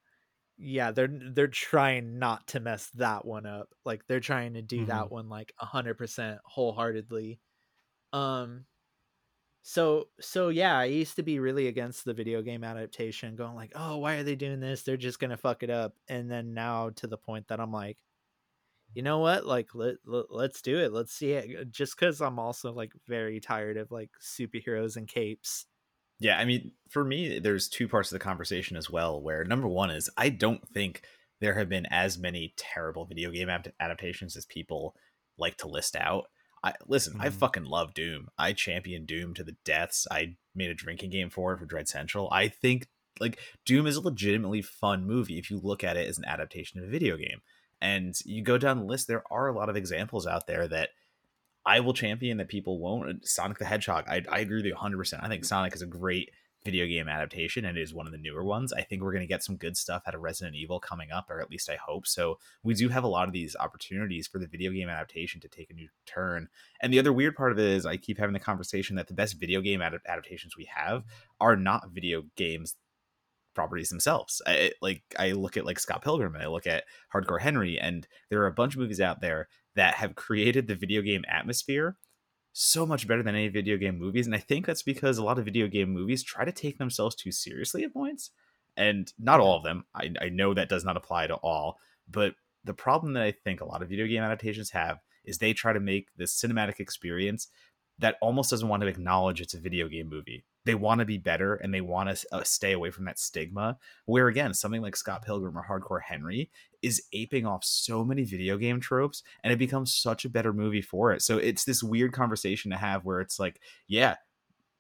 [0.59, 3.75] yeah they're they're trying not to mess that one up.
[3.85, 4.87] Like they're trying to do Mhm.
[4.87, 7.41] that one like 100% wholeheartedly.
[8.13, 8.67] Um
[9.62, 13.73] so so yeah i used to be really against the video game adaptation going like
[13.75, 14.83] oh why are they doing this?
[14.83, 15.94] They're just gonna fuck it up.
[16.09, 17.99] And then now to the point that i'm like
[18.92, 19.46] you know what?
[19.46, 20.92] Like let, let let's do it.
[20.92, 21.61] Let's see it.
[21.61, 25.66] Uh, just because i'm also like very tired of like superheroes and capes.
[26.18, 29.23] Yeah, I mean, for me, there's two parts of the conversation as well.
[29.23, 31.03] Where number one is, I don't think
[31.40, 34.94] there have been as many terrible video game adapt- adaptations as people
[35.38, 36.27] like to list out.
[36.62, 37.33] I listen, I Mhm.
[37.33, 38.29] fucking love Doom.
[38.37, 40.07] I champion Doom to the deaths.
[40.11, 42.29] I made a drinking game for it for Dread Central.
[42.31, 46.18] I think like Doom is a legitimately fun movie if you look at it as
[46.18, 47.40] an adaptation of a video game.
[47.81, 50.90] And you go down the list, there are a lot of examples out there that
[51.64, 53.27] I will champion that people won't.
[53.27, 55.23] Sonic the Hedgehog, I, I agree with you 100%.
[55.23, 56.31] I think Sonic is a great
[56.64, 58.73] video game adaptation and it is one of the newer ones.
[58.73, 61.31] I think we're going to get some good stuff out of Resident Evil coming up,
[61.31, 62.07] or at least I hope.
[62.07, 65.49] So we do have a lot of these opportunities for the video game adaptation to
[65.49, 66.49] take a new turn.
[66.83, 69.14] And the other weird part of it is I keep having the conversation that the
[69.14, 71.05] best video game ad- adaptations we have
[71.40, 72.77] are not video games
[73.55, 74.40] properties themselves.
[74.46, 78.07] I, like I look at like Scott Pilgrim and I look at Hardcore Henry, and
[78.29, 81.96] there are a bunch of movies out there that have created the video game atmosphere
[82.53, 84.27] so much better than any video game movies.
[84.27, 87.15] And I think that's because a lot of video game movies try to take themselves
[87.15, 88.31] too seriously at points.
[88.77, 89.85] And not all of them.
[89.95, 91.79] I, I know that does not apply to all.
[92.09, 92.35] But
[92.65, 95.73] the problem that I think a lot of video game adaptations have is they try
[95.73, 97.49] to make this cinematic experience
[98.01, 100.45] that almost doesn't want to acknowledge it's a video game movie.
[100.65, 103.79] They want to be better and they want to uh, stay away from that stigma.
[104.07, 106.51] Where again, something like Scott Pilgrim or Hardcore Henry
[106.83, 110.83] is aping off so many video game tropes and it becomes such a better movie
[110.83, 111.23] for it.
[111.23, 114.17] So it's this weird conversation to have where it's like, yeah,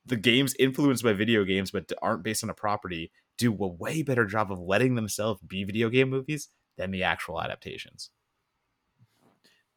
[0.06, 4.02] the games influenced by video games but aren't based on a property do a way
[4.02, 8.10] better job of letting themselves be video game movies than the actual adaptations.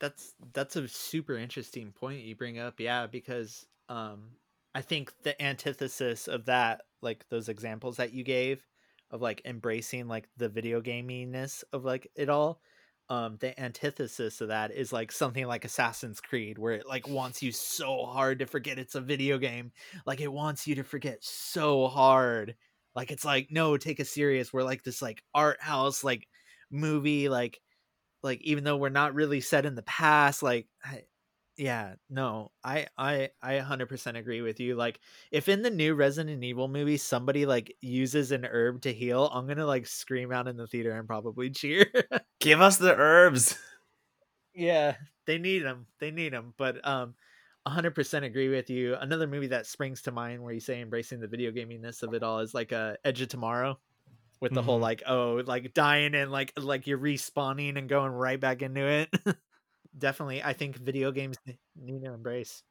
[0.03, 4.31] That's that's a super interesting point you bring up yeah because um
[4.75, 8.61] i think the antithesis of that like those examples that you gave
[9.11, 12.59] of like embracing like the video gaminess of like it all
[13.09, 17.41] um the antithesis of that is like something like assassin's creed where it like wants
[17.41, 19.71] you so hard to forget it's a video game.
[20.05, 22.55] Like it wants you to forget so hard.
[22.95, 24.53] Like it's like no take us serious.
[24.53, 26.27] We're like this like art house like
[26.71, 27.59] movie like
[28.23, 31.03] like even though we're not really set in the past like I,
[31.57, 34.99] yeah no i i i 100% agree with you like
[35.31, 39.47] if in the new resident evil movie somebody like uses an herb to heal i'm
[39.47, 41.85] gonna like scream out in the theater and probably cheer.
[42.39, 43.57] Give us the herbs.
[44.55, 47.13] yeah they need them they need them but um
[47.65, 48.95] 100% agree with you.
[48.95, 52.21] Another movie that springs to mind where you say embracing the video gaminess of it
[52.21, 53.79] all is like uh, edge of tomorrow
[54.43, 54.81] with the whole Mhm.
[54.83, 59.09] like oh like dying and like like you're respawning and going right back into it
[59.97, 62.61] definitely i think video games n- need to embrace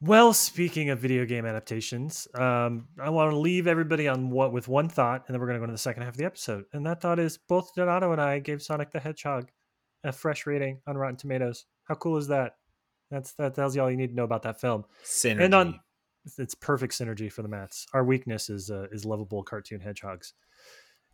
[0.00, 4.66] Well, speaking of video game adaptations, um, I want to leave everybody on what with
[4.66, 6.64] one thought, and then we're going to go into the second half of the episode.
[6.72, 9.48] And that thought is both Donato and I gave Sonic the Hedgehog
[10.02, 11.66] a fresh rating on Rotten Tomatoes.
[11.84, 12.56] How cool is that?
[13.12, 14.86] That's that tells you all you need to know about that film.
[15.04, 15.44] Synergy.
[15.44, 17.86] And on it's- it's perfect synergy for the Mats.
[17.94, 20.34] Our weakness is uh, is lovable cartoon hedgehogs.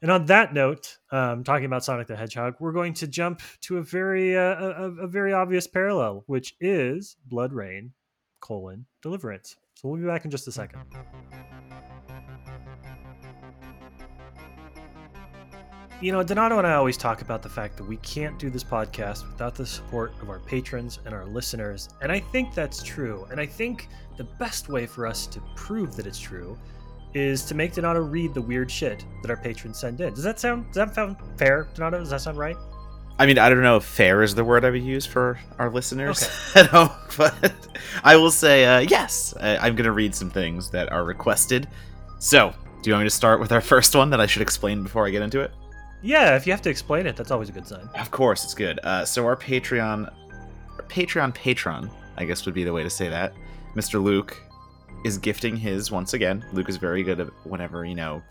[0.01, 3.79] And on that note, um, talking about Sonic the Hedgehog, we're going to jump to
[3.79, 7.91] a very uh, a, a very obvious parallel, which is BloodRayne
[8.41, 9.57] colon Deliverance.
[9.75, 10.83] So we'll be back in just a second.
[16.01, 18.63] You know, Donato and I always talk about the fact that we can't do this
[18.63, 21.89] podcast without the support of our patrons and our listeners.
[22.03, 23.27] And I think that's true.
[23.33, 26.57] And I think the best way for us to prove that it's true
[27.15, 30.15] is to make Donato read the weird shit that our patrons send in.
[30.15, 31.99] Does that sound does that sound fair, Donato?
[31.99, 32.57] Does that sound right?
[33.21, 35.71] I mean, I don't know if fair is the word I would use for our
[35.71, 36.29] listeners.
[36.55, 37.67] I don't, but
[38.05, 39.35] I will say uh, yes.
[39.41, 41.67] I, I'm going to read some things that are requested.
[42.21, 44.85] So, do you want me to start with our first one that I should explain
[44.85, 45.51] before I get into it?
[46.01, 47.89] Yeah, if you have to explain it, that's always a good sign.
[47.97, 48.79] Of course, it's good.
[48.85, 50.13] Uh, so our Patreon,
[50.77, 53.33] our Patreon patron, I guess would be the way to say that.
[53.75, 54.01] Mr.
[54.01, 54.41] Luke
[55.05, 56.45] is gifting his once again.
[56.53, 58.23] Luke is very good at whenever you know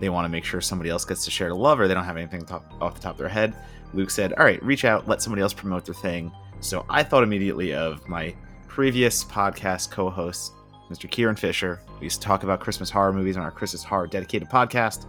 [0.00, 2.04] they want to make sure somebody else gets to share the love or they don't
[2.04, 3.54] have anything top, off the top of their head.
[3.94, 7.22] Luke said, "All right, reach out, let somebody else promote their thing." So I thought
[7.22, 8.34] immediately of my
[8.68, 10.52] previous podcast co-host,
[10.90, 11.10] Mr.
[11.10, 11.80] Kieran Fisher.
[12.00, 15.06] We used to talk about Christmas horror movies on our Christmas horror dedicated podcast.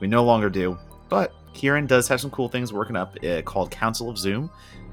[0.00, 3.70] We no longer do, but Kieran does have some cool things working up uh, called
[3.70, 4.50] Council of Zoom.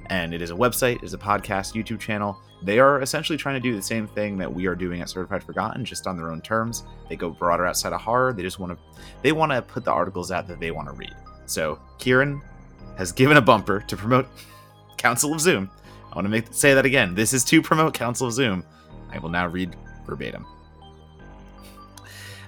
[0.07, 2.39] And it is a website, it is a podcast, YouTube channel.
[2.61, 5.43] They are essentially trying to do the same thing that we are doing at Certified
[5.43, 6.83] Forgotten, just on their own terms.
[7.09, 8.33] They go broader outside of horror.
[8.33, 10.93] They just want to, they want to put the articles out that they want to
[10.93, 11.13] read.
[11.45, 12.41] So Kieran
[12.97, 14.27] has given a bumper to promote
[14.97, 15.69] Council of Zoom.
[16.11, 17.15] I want to make say that again.
[17.15, 18.63] This is to promote Council of Zoom.
[19.11, 20.45] I will now read verbatim.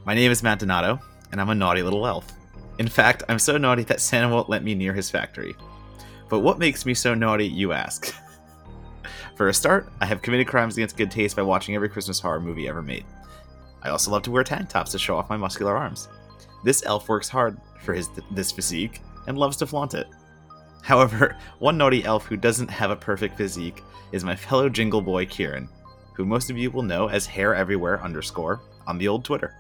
[0.06, 1.00] My name is Matt Donato,
[1.32, 2.32] and I'm a naughty little elf.
[2.78, 5.56] In fact, I'm so naughty that Santa won't let me near his factory.
[6.30, 8.14] But what makes me so naughty, you ask?
[9.36, 12.40] For a start, I have committed crimes against good taste by watching every Christmas horror
[12.40, 13.06] movie ever made.
[13.84, 16.08] I also love to wear tank tops to show off my muscular arms.
[16.64, 20.08] This elf works hard for his this physique and loves to flaunt it.
[20.82, 25.26] However, one naughty elf who doesn't have a perfect physique is my fellow jingle boy
[25.26, 25.70] Kieran,
[26.14, 29.56] who most of you will know as hair everywhere underscore on the old Twitter.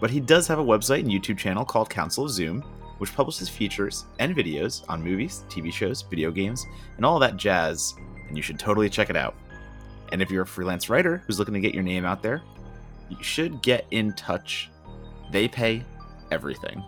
[0.00, 2.64] But he does have a website and YouTube channel called Council of Zoom,
[2.98, 7.94] which publishes features and videos on movies, TV shows, video games, and all that jazz,
[8.28, 9.34] and you should totally check it out.
[10.12, 12.42] And if you're a freelance writer who's looking to get your name out there,
[13.08, 14.70] you should get in touch.
[15.32, 15.84] They pay
[16.30, 16.82] everything.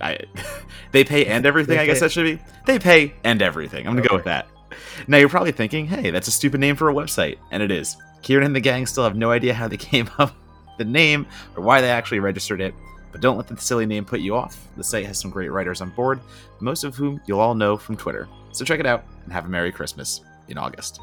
[0.00, 0.18] I,
[0.92, 2.42] they pay and everything, I guess that should be.
[2.66, 3.86] They pay and everything.
[3.86, 4.48] I'm gonna go with that.
[5.06, 7.96] Now you're probably thinking, hey, that's a stupid name for a website, and it is.
[8.22, 10.34] Kieran and the gang still have no idea how they came up
[10.66, 12.74] with the name or why they actually registered it,
[13.14, 14.66] but don't let the silly name put you off.
[14.76, 16.18] The site has some great writers on board,
[16.58, 18.26] most of whom you'll all know from Twitter.
[18.50, 21.00] So check it out and have a Merry Christmas in August.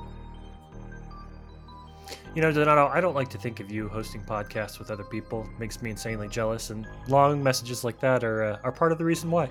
[2.36, 5.44] You know, Donato, I don't like to think of you hosting podcasts with other people.
[5.54, 8.98] It makes me insanely jealous, and long messages like that are uh, are part of
[8.98, 9.50] the reason why.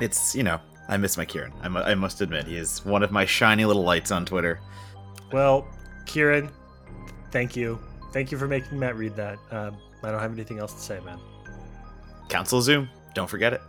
[0.00, 1.52] It's, you know, I miss my Kieran.
[1.60, 4.60] I, mu- I must admit, he is one of my shiny little lights on Twitter.
[5.30, 5.68] Well,
[6.06, 6.50] Kieran,
[7.32, 7.78] thank you,
[8.14, 9.38] thank you for making Matt read that.
[9.50, 11.18] Um, I don't have anything else to say, man.
[12.28, 13.60] Council Zoom, don't forget it.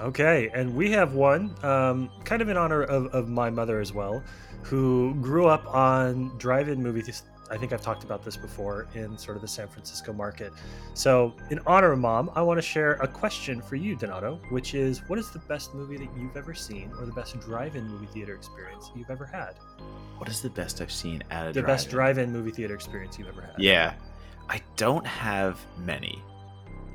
[0.00, 3.92] Okay, and we have one, um, kind of in honor of, of my mother as
[3.92, 4.22] well,
[4.62, 7.24] who grew up on drive-in movies.
[7.50, 10.52] I think I've talked about this before in sort of the San Francisco market.
[10.94, 14.74] So, in honor of mom, I want to share a question for you, Donato, which
[14.74, 18.06] is, what is the best movie that you've ever seen, or the best drive-in movie
[18.06, 19.54] theater experience you've ever had?
[20.18, 22.26] What is the best I've seen at a The best drive-in?
[22.28, 23.54] drive-in movie theater experience you've ever had.
[23.58, 23.94] Yeah.
[24.48, 26.22] I don't have many,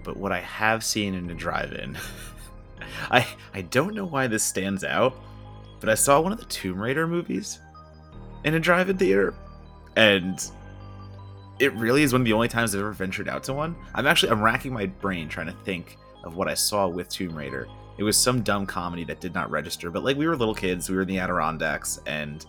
[0.03, 1.97] but what I have seen in a drive-in,
[3.11, 5.15] I I don't know why this stands out,
[5.79, 7.59] but I saw one of the Tomb Raider movies
[8.43, 9.33] in a drive-in theater,
[9.95, 10.39] and
[11.59, 13.75] it really is one of the only times I've ever ventured out to one.
[13.95, 17.35] I'm actually I'm racking my brain trying to think of what I saw with Tomb
[17.35, 17.67] Raider.
[17.97, 20.89] It was some dumb comedy that did not register, but like we were little kids,
[20.89, 22.45] we were in the Adirondacks, and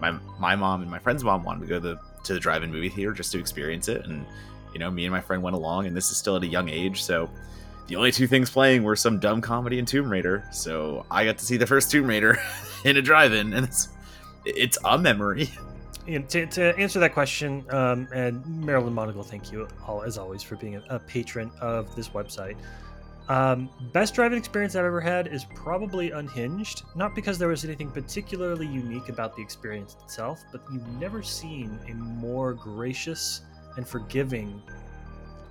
[0.00, 2.70] my my mom and my friend's mom wanted to go to the to the drive-in
[2.70, 4.26] movie theater just to experience it and
[4.72, 6.68] you know me and my friend went along and this is still at a young
[6.68, 7.28] age so
[7.86, 11.38] the only two things playing were some dumb comedy and tomb raider so i got
[11.38, 12.38] to see the first tomb raider
[12.84, 13.88] in a drive-in and it's
[14.44, 15.50] it's a memory
[16.18, 20.42] know, to, to answer that question, um, and Marilyn Monagle, thank you all as always
[20.42, 22.56] for being a, a patron of this website.
[23.28, 26.82] Um, best driving experience I've ever had is probably Unhinged.
[26.96, 31.78] Not because there was anything particularly unique about the experience itself, but you've never seen
[31.88, 33.42] a more gracious
[33.76, 34.62] and forgiving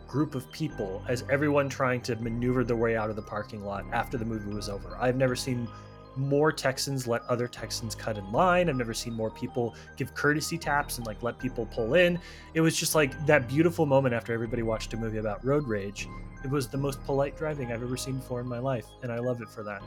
[0.08, 3.86] group of people as everyone trying to maneuver their way out of the parking lot
[3.91, 4.97] after the movie was over.
[4.99, 5.67] I've never seen
[6.15, 8.69] more Texans let other Texans cut in line.
[8.69, 12.19] I've never seen more people give courtesy taps and like let people pull in.
[12.55, 16.08] It was just like that beautiful moment after everybody watched a movie about road rage.
[16.43, 19.20] It was the most polite driving I've ever seen before in my life, and I
[19.20, 19.82] love it for that.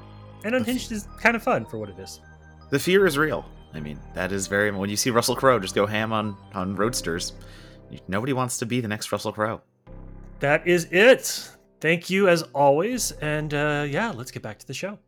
[0.45, 2.21] And Unhinged is kind of fun for what it is.
[2.71, 5.75] the fear is real i mean that is very when you see russell crowe just
[5.75, 7.33] go ham on on roadsters
[8.09, 9.61] nobody wants to be the next russell crowe
[10.41, 11.51] That is it.
[11.81, 14.99] Thank you as always, and uh, yeah, let's get back to the show.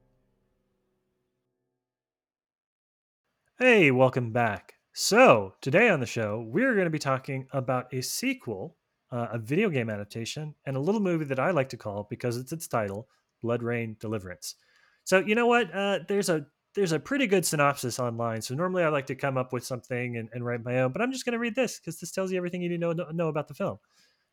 [3.60, 4.74] Hey, welcome back.
[4.92, 8.76] So, today on the show, we're going to be talking about a sequel,
[9.12, 12.36] uh, a video game adaptation, and a little movie that I like to call, because
[12.36, 13.08] it's its title,
[13.44, 14.56] BloodRayne Deliverance.
[15.04, 15.72] So, you know what?
[15.72, 18.42] Uh, there's a there's a pretty good synopsis online.
[18.42, 21.02] So normally I like to come up with something and, and write my own, but
[21.02, 23.06] I'm just going to read this because this tells you everything you need to know,
[23.12, 23.78] know about the film.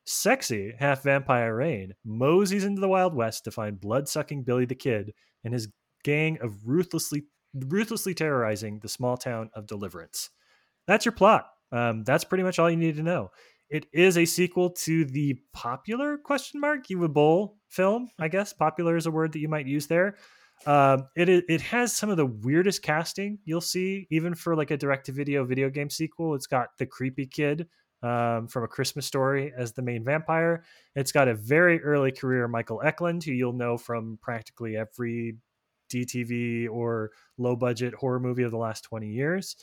[0.06, 4.76] Sexy half vampire Rayne moseys into the Wild West to find blood sucking Billy the
[4.76, 5.14] Kid
[5.44, 5.68] and his
[6.04, 10.30] gang of ruthlessly ruthlessly terrorizing the small town of Deliverance.
[10.88, 11.48] That's your plot.
[11.72, 13.30] Um, that's pretty much all you need to know.
[13.70, 18.54] It is a sequel to the popular question mark Uwe Boll film, I guess.
[18.54, 20.18] Popular is a word that you might use there.
[20.66, 24.78] Um, it it has some of the weirdest casting you'll see, even for like a
[24.78, 26.36] direct to video video game sequel.
[26.36, 27.68] It's got the creepy kid
[28.03, 30.64] um, from A Christmas Story as the main vampire.
[30.95, 35.38] It's got a very early career Michael Eklund, who you'll know from practically every
[35.91, 39.55] DTV or low budget horror movie of the last 20 years.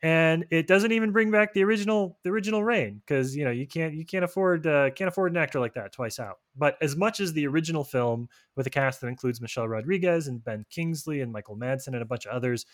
[0.00, 3.66] And it doesn't even bring back the original the original Rayne because you know you
[3.66, 6.38] can't you can't afford uh, can't afford an actor like that twice out.
[6.56, 10.44] But as much as the original film with a cast that includes Michelle Rodriguez and
[10.44, 12.64] Ben Kingsley and Michael Madsen and a bunch of others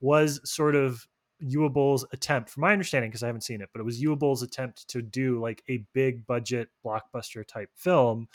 [0.00, 1.06] was sort of
[1.42, 4.88] Uwe attempt, from my understanding, because I haven't seen it, but it was Uwe attempt
[4.88, 8.28] to do like a big budget blockbuster type film.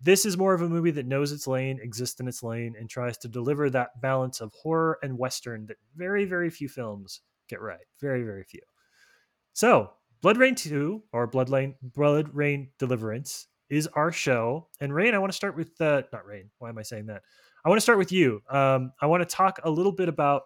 [0.00, 2.88] This is more of a movie that knows its lane, exists in its lane, and
[2.88, 7.60] tries to deliver that balance of horror and western that very, very few films get
[7.60, 7.80] right.
[8.00, 8.60] Very, very few.
[9.52, 9.90] So,
[10.22, 14.68] BloodRayne 2 or BloodRayne, Blood Rain Deliverance is our show.
[14.80, 16.50] And Rain, I want to start with uh, not Rain.
[16.58, 17.22] Why am I saying that?
[17.64, 18.40] I want to start with you.
[18.50, 20.42] Um, I want to talk a little bit about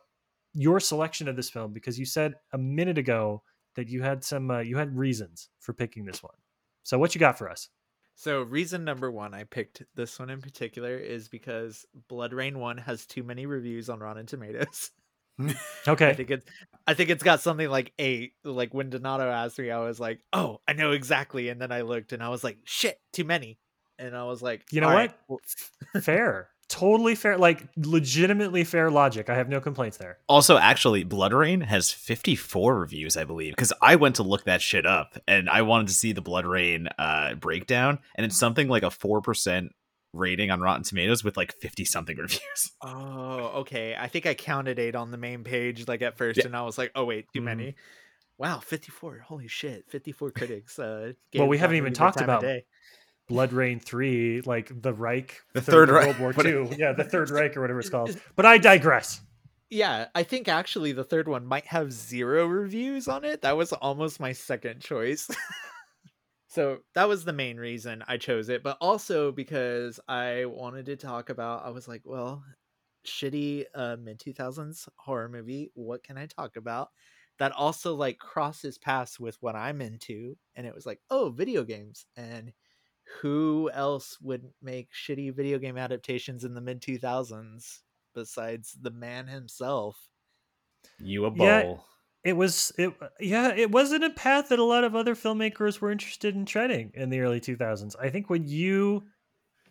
[0.55, 3.43] your selection of this film because you said a minute ago
[3.77, 6.35] that you had some uh, you had reasons for picking this one.
[6.83, 7.69] So what you got for us?
[8.15, 13.07] So reason number one I picked this one in particular is because BloodRayne 1 has
[13.07, 14.91] too many reviews on Rotten Tomatoes.
[15.89, 16.11] okay.
[16.11, 16.47] I think it's
[16.87, 18.35] I think it's got something like eight.
[18.45, 21.49] Like when Donato asked me, I was like, Oh, I know exactly.
[21.49, 23.59] And then I looked and I was like, shit, too many.
[23.99, 25.15] And I was like, You know what?
[25.29, 26.03] Right.
[26.03, 29.29] Fair totally fair, like legitimately fair logic.
[29.29, 30.19] I have no complaints there.
[30.27, 34.87] Also, actually, BloodRayne has 54 reviews, I believe, because I went to look that shit
[34.87, 38.87] up and I wanted to see the BloodRayne uh, breakdown, and it's something like a
[38.87, 39.69] 4%
[40.13, 42.41] rating on Rotten Tomatoes with like 50 something reviews.
[42.85, 43.97] Oh, okay.
[43.99, 46.47] I think I counted eight on the main page like at first, yeah.
[46.47, 47.45] and I was like, oh, wait, too mm-hmm.
[47.45, 47.75] many.
[48.39, 49.19] Wow, 54.
[49.19, 49.89] Holy shit.
[49.89, 50.79] 54 critics.
[50.79, 52.45] Uh, well, we haven't even talked about
[53.31, 57.57] BloodRayne three, like the Reich, the third, third World War Two, yeah, the Third Reich
[57.57, 58.19] or whatever it's called.
[58.37, 59.21] But I digress.
[59.71, 63.43] Yeah, I think actually the third one might have zero reviews on it.
[63.43, 65.31] That was almost my second choice.
[66.53, 70.97] So that was the main reason I chose it, but also because I wanted to
[70.97, 71.65] talk about.
[71.65, 72.45] I was like, well,
[73.07, 75.71] shitty uh, mid two thousands horror movie.
[75.73, 76.91] What can I talk about?
[77.39, 81.65] That also like crosses paths with what I'm into, and it was like, oh, video
[81.65, 82.53] games and
[83.23, 87.81] who else would make shitty video game adaptations in the mid 2000s
[88.15, 90.11] besides the man himself?
[91.01, 91.77] Uwe Boll.
[91.77, 91.92] Yeah,
[92.25, 95.91] it was it yeah, it wasn't a path that a lot of other filmmakers were
[95.91, 97.97] interested in treading in the early 2000s.
[98.01, 99.05] I think when you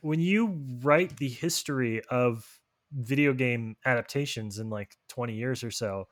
[0.02, 2.60] when you write the history of
[2.92, 6.08] video game adaptations in like 20 years or so,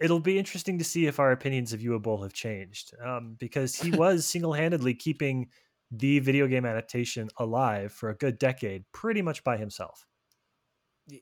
[0.00, 2.92] it'll be interesting to see if our opinions of Uwe Boll have changed.
[3.02, 5.48] Um, because he was single-handedly keeping
[5.90, 10.07] the video game adaptation alive for a good decade pretty much by himself.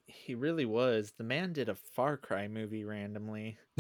[0.07, 1.13] He really was.
[1.17, 3.59] The man did a Far Cry movie randomly.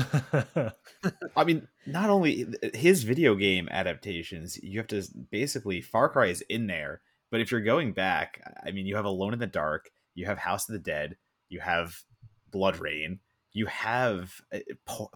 [1.36, 6.42] I mean, not only his video game adaptations, you have to basically Far Cry is
[6.42, 7.00] in there,
[7.30, 10.38] but if you're going back, I mean, you have Alone in the Dark, you have
[10.38, 11.16] House of the Dead,
[11.48, 11.96] you have
[12.52, 13.18] BloodRayne,
[13.52, 14.58] you have uh,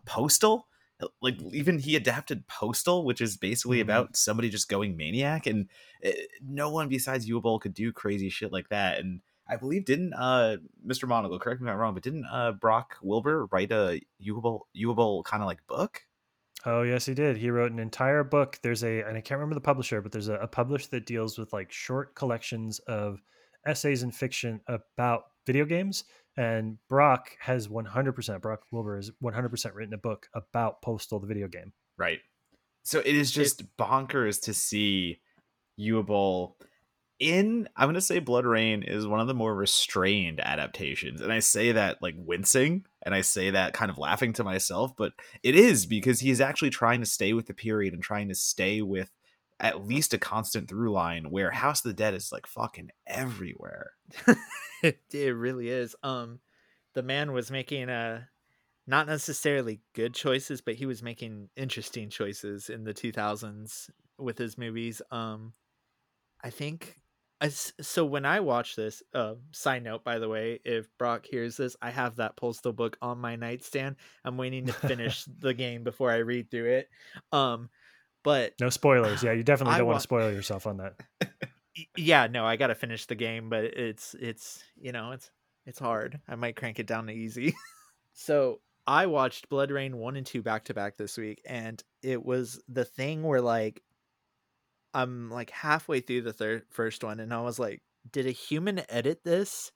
[0.06, 0.66] Postal,
[1.22, 3.90] like even he adapted Postal, which is basically mm-hmm.
[3.90, 5.68] about somebody just going maniac, and
[6.02, 6.12] eh,
[6.42, 8.98] no one besides Uwe could do crazy shit like that.
[8.98, 9.20] And
[9.50, 11.08] I believe didn't uh Mr.
[11.08, 15.42] Monagle, correct me if I'm wrong, but didn't uh Brock Wilbur write a Uwe kind
[15.42, 16.02] of like book?
[16.66, 17.36] Oh yes, he did.
[17.36, 18.58] He wrote an entire book.
[18.62, 21.38] There's a, and I can't remember the publisher, but there's a, a publisher that deals
[21.38, 23.22] with like short collections of
[23.66, 26.04] essays and fiction about video games
[26.36, 31.48] and Brock has 100%, Brock Wilbur has 100% written a book about Postal, the video
[31.48, 31.72] game.
[31.98, 32.20] Right.
[32.82, 35.20] So it is just it, bonkers to see
[35.78, 36.52] Uwe
[37.20, 41.20] in, I'm going to say BloodRayne is one of the more restrained adaptations.
[41.20, 44.96] And I say that like wincing and I say that kind of laughing to myself,
[44.96, 45.12] but
[45.42, 48.34] it is because he is actually trying to stay with the period and trying to
[48.34, 49.10] stay with
[49.60, 53.92] at least a constant through line where House of the Dead is like fucking everywhere.
[54.82, 55.94] it, it really is.
[56.02, 56.40] Um,
[56.94, 58.20] the man was making a uh,
[58.86, 64.58] not necessarily good choices, but he was making interesting choices in the 2000s with his
[64.58, 65.00] movies.
[65.12, 65.52] Um,
[66.42, 66.96] I think
[67.40, 71.56] I, so when I watch this, uh, side note, by the way, if Brock hears
[71.56, 73.96] this, I have that postal book on my nightstand.
[74.24, 76.90] I'm waiting to finish the game before I read through it.
[77.32, 77.70] Um,
[78.22, 79.22] but no spoilers.
[79.22, 81.00] Yeah, you definitely don't wa- want to spoil yourself on that.
[81.96, 85.30] yeah, no, I got to finish the game, but it's it's you know it's
[85.66, 86.20] it's hard.
[86.28, 87.54] I might crank it down to easy.
[88.12, 92.60] so I watched BloodRayne one and two back to back this week, and it was
[92.68, 93.82] the thing where like
[94.94, 97.80] I'm like halfway through the third first one, and I was like,
[98.10, 99.72] did a human edit this?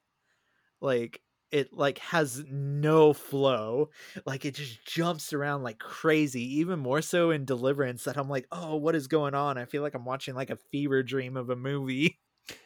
[0.81, 3.91] Like it like has no flow.
[4.27, 8.47] Like it just jumps around like crazy even more so in deliverance that i'm like
[8.51, 9.57] oh what is going on?
[9.59, 12.19] I feel like i'm watching like a fever dream of a movie.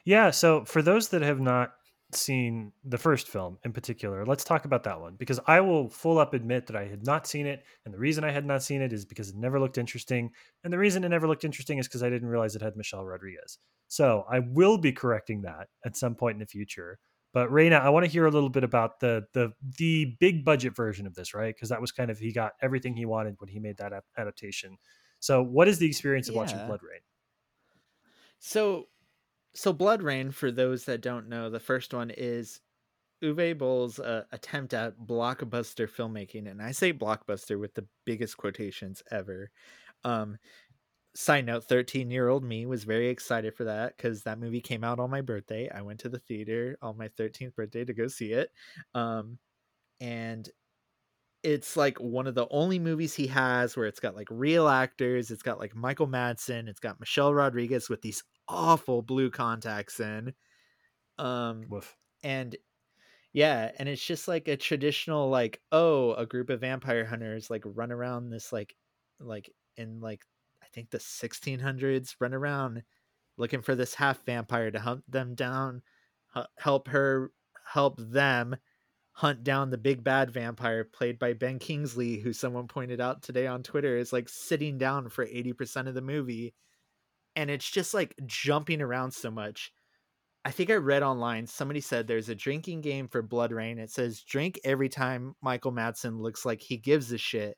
[0.04, 1.72] Yeah so for those that have not
[2.12, 6.18] seen the first film in particular, let's talk about that one because I will full
[6.18, 7.64] up admit that I had not seen it.
[7.84, 10.30] And the reason I had not seen it is because it never looked interesting.
[10.64, 13.04] And the reason it never looked interesting is because I didn't realize it had Michelle
[13.04, 13.58] Rodriguez.
[13.88, 16.98] So I will be correcting that at some point in the future.
[17.34, 20.74] But Raina, I want to hear a little bit about the the the big budget
[20.74, 21.54] version of this, right?
[21.54, 24.78] Because that was kind of he got everything he wanted when he made that adaptation.
[25.20, 26.40] So, what is the experience of yeah.
[26.40, 27.04] watching BloodRayne?
[28.38, 28.86] So
[29.58, 32.60] so BloodRayne, for those that don't know, the first one is
[33.24, 39.02] Uwe Boll's uh, attempt at blockbuster filmmaking, and I say blockbuster with the biggest quotations
[39.10, 39.50] ever.
[40.04, 40.38] Um,
[41.16, 45.10] side note: thirteen-year-old me was very excited for that because that movie came out on
[45.10, 45.68] my birthday.
[45.68, 48.52] I went to the theater on my thirteenth birthday to go see it,
[48.94, 49.38] um,
[50.00, 50.48] and
[51.42, 55.32] it's like one of the only movies he has where it's got like real actors.
[55.32, 56.68] It's got like Michael Madsen.
[56.68, 60.34] It's got Michelle Rodriguez with these awful blue contacts in.
[61.18, 61.96] Um Woof.
[62.22, 62.56] and
[63.32, 67.62] yeah, and it's just like a traditional like oh, a group of vampire hunters like
[67.64, 68.74] run around this like
[69.20, 70.22] like in like
[70.62, 72.82] I think the 1600s run around
[73.36, 75.82] looking for this half vampire to hunt them down,
[76.58, 77.32] help her
[77.72, 78.56] help them
[79.12, 83.46] hunt down the big bad vampire played by Ben Kingsley who someone pointed out today
[83.46, 86.54] on Twitter is like sitting down for 80% of the movie
[87.38, 89.72] and it's just like jumping around so much.
[90.44, 93.78] I think I read online somebody said there's a drinking game for BloodRayne.
[93.78, 97.56] It says drink every time Michael Madsen looks like he gives a shit.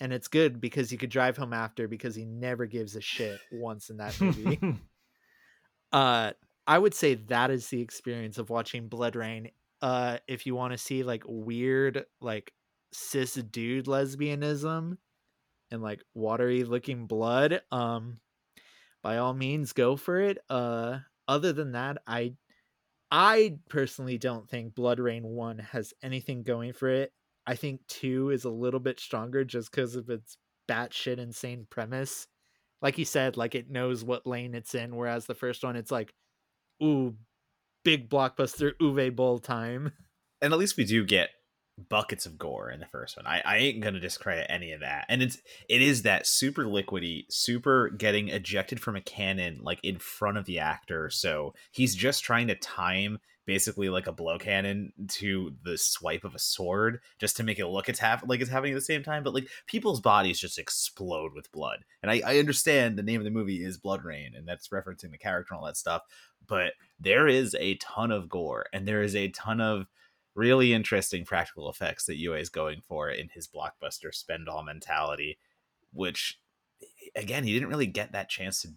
[0.00, 3.38] And it's good because you could drive home after because he never gives a shit
[3.52, 4.58] once in that movie.
[5.92, 6.32] uh
[6.66, 9.52] I would say that is the experience of watching BloodRayne.
[9.80, 12.52] Uh if you want to see like weird like
[12.92, 14.96] cis dude lesbianism
[15.70, 18.18] and like watery looking blood, um
[19.04, 20.38] by all means go for it.
[20.50, 20.98] Uh
[21.28, 22.34] other than that, I
[23.10, 27.12] I personally don't think BloodRayne 1 has anything going for it.
[27.46, 30.36] I think 2 is a little bit stronger just because of its
[30.68, 32.26] batshit insane premise.
[32.82, 35.92] Like you said, like it knows what lane it's in, whereas the first one it's
[35.92, 36.12] like,
[36.82, 37.14] ooh,
[37.84, 39.92] big blockbuster Uwe Boll time.
[40.42, 41.30] And at least we do get
[41.76, 43.26] buckets of gore in the first one.
[43.26, 45.06] I, I ain't gonna discredit any of that.
[45.08, 49.98] And it's it is that super liquidy, super getting ejected from a cannon like in
[49.98, 51.10] front of the actor.
[51.10, 56.34] So he's just trying to time basically like a blow cannon to the swipe of
[56.34, 59.02] a sword just to make it look it's hap- like it's happening at the same
[59.02, 59.22] time.
[59.22, 61.84] But like people's bodies just explode with blood.
[62.02, 65.18] And I, I understand the name of the movie is BloodRayne and that's referencing the
[65.18, 66.02] character and all that stuff.
[66.46, 69.86] But there is a ton of gore and there is a ton of
[70.34, 75.38] really interesting practical effects that Uwe is going for in his blockbuster spend all mentality,
[75.92, 76.38] which
[77.14, 78.68] again, he didn't really get that chance to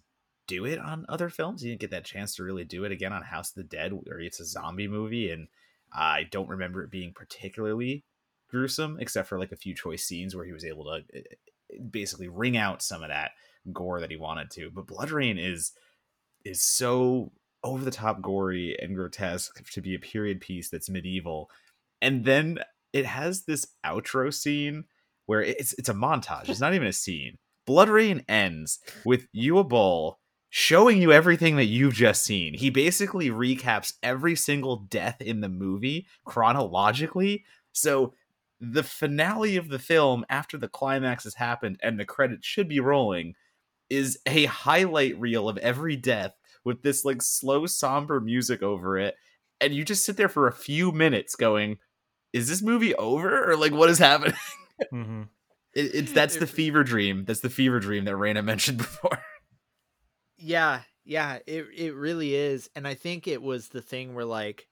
[0.46, 1.62] do it on other films.
[1.62, 3.92] He didn't get that chance to really do it again on House of the Dead,
[3.92, 5.48] where it's a zombie movie, and
[5.92, 8.04] I don't remember it being particularly
[8.48, 11.22] gruesome, except for like a few choice scenes where he was able to eh,
[11.90, 13.32] basically wring out some of that
[13.72, 14.70] gore that he wanted to.
[14.70, 15.72] But BloodRayne is
[16.44, 17.32] is so
[17.64, 21.50] over the top gory and grotesque to be a period piece that's medieval.
[22.00, 22.58] And then
[22.92, 24.84] it has this outro scene
[25.26, 26.48] where it's it's a montage.
[26.48, 27.38] It's not even a scene.
[27.68, 30.18] BloodRayne ends with Uwe Boll
[30.50, 32.54] showing you everything that you've just seen.
[32.54, 37.44] He basically recaps every single death in the movie chronologically.
[37.72, 38.14] So
[38.60, 42.80] the finale of the film after the climax has happened and the credits should be
[42.80, 43.34] rolling
[43.90, 46.32] is a highlight reel of every death
[46.64, 49.14] with this like slow somber music over it
[49.60, 51.78] and you just sit there for a few minutes going
[52.32, 53.50] is this movie over?
[53.50, 54.36] Or like what is happening?
[54.92, 55.22] Mm-hmm.
[55.74, 57.24] it, it's that's the fever dream.
[57.24, 59.22] That's the fever dream that Raina mentioned before.
[60.36, 64.67] Yeah yeah it, it really is and i think it was the thing where like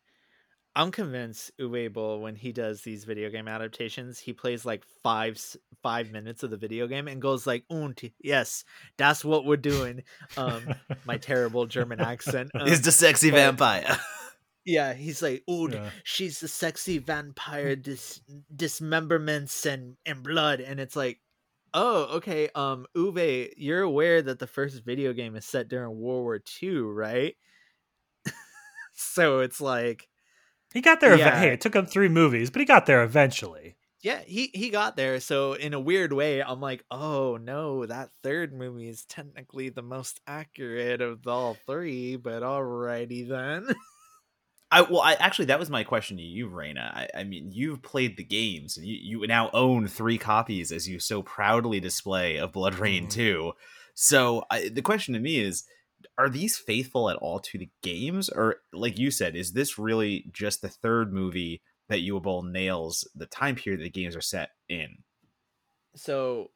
[0.77, 5.43] I'm convinced Uwe Boll when he does these video game adaptations, he plays like five
[5.83, 8.63] five minutes of the video game and goes like, "Und yes,
[8.99, 10.03] that's what we're doing."
[10.37, 10.75] Um,
[11.07, 13.99] my terrible German accent um, is the sexy but, vampire.
[14.69, 15.91] Yeah, he's like, "Und yeah.
[16.03, 18.21] she's the sexy vampire, dis
[18.55, 21.21] dismemberments and and blood," and it's like,
[21.73, 26.25] "Oh, okay." Um, Uwe, you're aware that the first video game is set during World
[26.25, 27.37] War II, right?
[28.93, 30.09] so it's like
[30.73, 31.17] he got there.
[31.17, 31.39] Yeah.
[31.39, 33.77] Hey, it took him three movies, but he got there eventually.
[34.03, 35.21] Yeah, he he got there.
[35.21, 39.83] So in a weird way, I'm like, oh no, that third movie is technically the
[39.83, 42.17] most accurate of all three.
[42.17, 43.69] But alrighty then.
[44.71, 46.93] I well, I actually that was my question to you, Raina.
[46.93, 50.89] I, I mean, you've played the games, and you, you now own three copies, as
[50.89, 53.11] you so proudly display of BloodRayne mm.
[53.11, 53.53] Two.
[53.95, 55.65] So I, the question to me is,
[56.19, 60.27] are these faithful at all to the games or like you said is this really
[60.33, 64.51] just the third movie that Uwe Boll nails the time period the games are set
[64.69, 64.99] in
[65.95, 66.51] so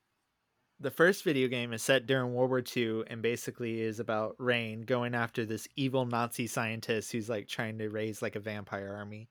[0.81, 4.81] the first video game is set during World War II and basically is about Rayne
[4.81, 9.29] going after this evil Nazi scientist who's like trying to raise like a vampire army.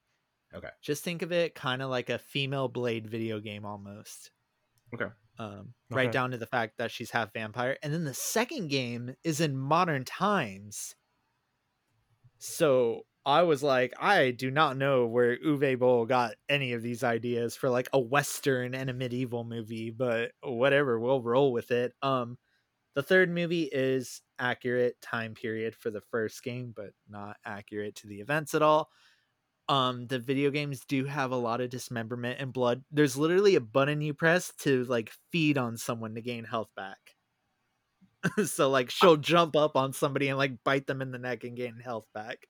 [0.54, 0.68] Okay.
[0.80, 4.30] Just think of it kind of like a female Blade video game almost.
[4.94, 5.10] Okay.
[5.40, 6.10] Um, Okay.
[6.10, 7.78] right down to the fact that she's half vampire.
[7.82, 10.94] And then the second game is in modern times.
[12.38, 17.04] So I was like, I do not know where Uwe Boll got any of these
[17.04, 21.94] ideas for like a western and a medieval movie, but whatever, we'll roll with it.
[22.02, 22.38] Um
[22.94, 28.08] the third movie is accurate time period for the first game, but not accurate to
[28.08, 28.90] the events at all.
[29.70, 32.82] Um the video games do have a lot of dismemberment and blood.
[32.90, 36.98] There's literally a button you press to like feed on someone to gain health back.
[38.44, 41.56] so like she'll jump up on somebody and like bite them in the neck and
[41.56, 42.46] gain health back.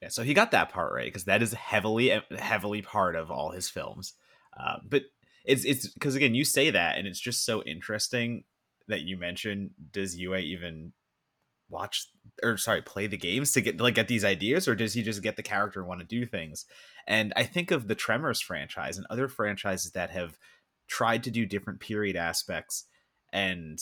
[0.00, 3.52] Yeah, so he got that part right because that is heavily, heavily part of all
[3.52, 4.14] his films.
[4.58, 5.02] Uh, but
[5.44, 8.44] it's it's because again, you say that, and it's just so interesting
[8.88, 9.70] that you mention.
[9.92, 10.92] Does Uwe even
[11.72, 12.08] watch
[12.42, 15.22] or sorry, play the games to get like get these ideas, or does he just
[15.22, 16.66] get the character and want to do things?
[17.06, 20.38] And I think of the Tremors franchise and other franchises that have
[20.88, 22.84] tried to do different period aspects
[23.32, 23.78] and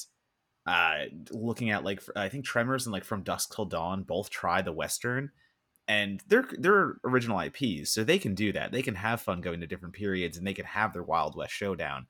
[0.66, 4.60] uh looking at like i think tremors and like from dusk till dawn both try
[4.60, 5.30] the western
[5.90, 8.70] and they're they're original IPs, so they can do that.
[8.70, 11.52] They can have fun going to different periods, and they can have their Wild West
[11.52, 12.06] showdown.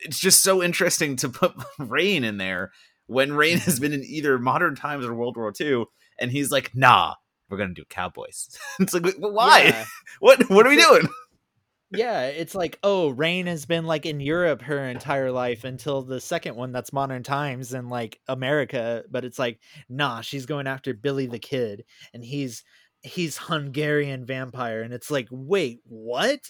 [0.00, 2.72] It's just so interesting to put Rayne in there
[3.12, 5.84] when Rayne has been in either modern times or World War II,
[6.18, 7.14] and he's like, "Nah,
[7.48, 9.62] we're gonna do cowboys." it's like, why?
[9.64, 9.84] Yeah.
[10.20, 11.08] What what are we doing?
[11.94, 16.20] yeah, it's like, oh, Rayne has been like in Europe her entire life until the
[16.20, 20.94] second one that's modern times in like America, but it's like, nah, she's going after
[20.94, 21.84] Billy the Kid
[22.14, 22.64] and he's
[23.02, 26.40] he's Hungarian vampire and it's like, wait, what?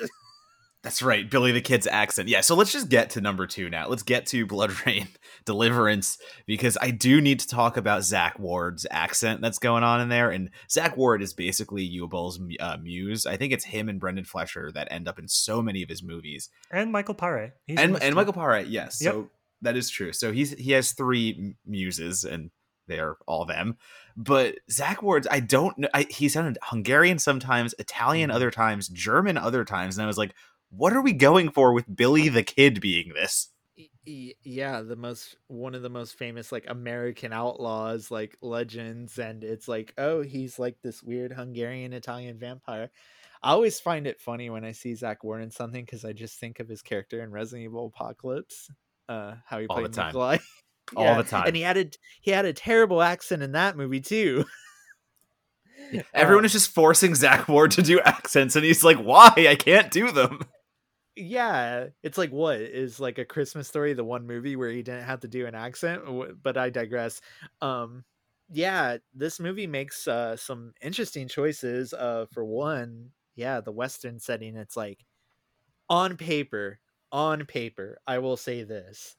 [0.83, 2.29] That's right, Billy the Kid's accent.
[2.29, 3.87] Yeah, so let's just get to number two now.
[3.89, 5.07] Let's get to Blood Rain
[5.45, 10.09] Deliverance because I do need to talk about Zach Ward's accent that's going on in
[10.09, 10.31] there.
[10.31, 13.27] And Zach Ward is basically Uwe Boll's uh, muse.
[13.27, 16.03] I think it's him and Brendan Fletcher that end up in so many of his
[16.03, 16.51] movies.
[16.71, 17.55] And Michael Pare.
[17.65, 18.17] He's and and.
[18.17, 18.99] Michael Paré, yes.
[19.01, 19.13] Yep.
[19.13, 19.31] So
[19.61, 20.13] that is true.
[20.13, 22.51] So he's he has three muses and
[22.89, 23.77] they are all them.
[24.17, 25.89] But Zach Ward's, I don't know.
[25.95, 28.37] I, he sounded Hungarian sometimes, Italian Mm-hmm.
[28.37, 30.35] other times, German other times, and I was like,
[30.75, 33.49] what are we going for with Billy the Kid being this?
[33.79, 39.19] Y- y- yeah the most one of the most famous like american outlaws like legends
[39.19, 42.91] and it's like oh he's like this weird hungarian italian vampire
[43.43, 46.39] i always find it funny when i see zach warren in something because i just
[46.39, 48.69] think of his character in resident evil apocalypse
[49.09, 50.07] uh how he All the played time.
[50.09, 50.39] Nikolai.
[50.97, 51.47] All the time.
[51.47, 54.45] and he had a he had a terrible accent in that movie too
[56.15, 59.33] Everyone Um, is just forcing Zach Ward to do accents, and he's like, why?
[59.37, 60.41] I can't do them.
[61.15, 65.05] Yeah it's like what is like a christmas story the one movie where he didn't
[65.05, 66.03] have to do an accent
[66.43, 67.21] but i digress.
[67.61, 68.05] Um
[68.49, 74.57] yeah this movie makes uh some interesting choices uh for one yeah the western setting
[74.57, 75.05] it's like
[75.91, 76.81] on paper
[77.13, 79.17] on paper i will say this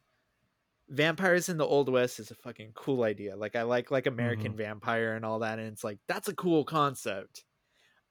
[0.90, 4.56] vampires in the old west is a fucking cool idea like i like like american
[4.56, 7.46] vampire and all that and it's like that's a cool concept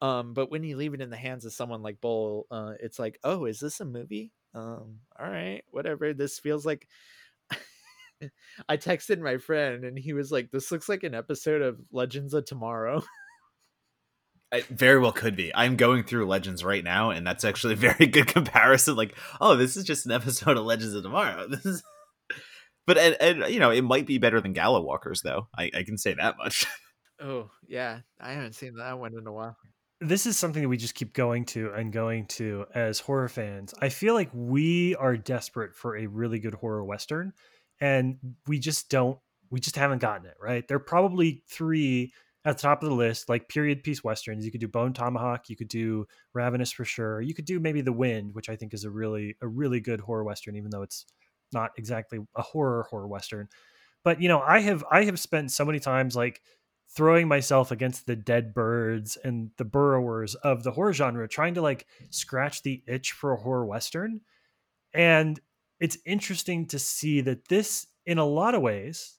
[0.03, 2.99] um, but when you leave it in the hands of someone like Boll, uh, it's
[2.99, 4.33] like, oh, is this a movie?
[4.53, 6.13] Um, all right, whatever.
[6.13, 6.89] This feels like.
[8.69, 12.35] I texted my friend and he was like, "This looks like an episode of Legends
[12.35, 13.03] of Tomorrow."
[14.53, 15.51] It very well could be.
[15.55, 18.97] I'm going through Legends right now, and that's actually a very good comparison.
[18.97, 21.49] Like, oh, this is just an episode of Legends of Tomorrow.
[21.49, 21.83] This is,
[22.87, 25.49] but and, and you know, it might be better than Gallowwalkers, though.
[25.57, 26.67] I, I can say that much.
[27.19, 29.57] oh yeah, I haven't seen that one in a while.
[30.03, 33.75] This is something that we just keep going to and going to as horror fans.
[33.81, 37.33] I feel like we are desperate for a really good horror western
[37.81, 39.19] and we just don't
[39.51, 40.67] we just haven't gotten it, right?
[40.67, 42.11] There are probably 3
[42.45, 44.45] at the top of the list like period piece westerns.
[44.45, 47.21] You could do Bone Tomahawk, you could do Ravenous for sure.
[47.21, 50.01] You could do maybe The Wind, which I think is a really a really good
[50.01, 51.07] horror western even though it's
[51.53, 53.49] not exactly a horror horror western.
[54.05, 56.41] But you know, I have I have spent so many times like
[56.95, 61.63] throwing myself against the dead birds and the burrowers of the horror genre, trying to
[61.63, 64.21] like scratch the itch for a horror western.
[64.93, 65.41] And
[65.81, 69.19] it's interesting to see that this, in a lot of ways,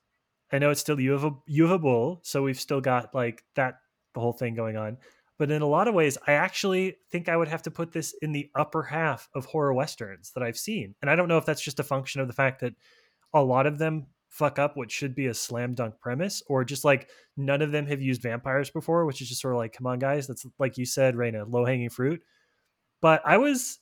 [0.52, 3.16] I know it's still you have a you have a Boll, so we've still got
[3.16, 3.80] like that
[4.14, 4.98] the whole thing going on.
[5.40, 8.14] But in a lot of ways, I actually think I would have to put this
[8.22, 10.94] in the upper half of horror westerns that I've seen.
[11.02, 12.76] And I don't know if that's just a function of the fact that
[13.34, 16.84] a lot of them fuck up what should be a slam dunk premise, or just
[16.84, 17.08] like
[17.38, 20.00] none of them have used vampires before, which is just sort of like, come on,
[20.00, 22.20] guys, that's like you said, Raina, low hanging fruit.
[23.00, 23.78] But I was,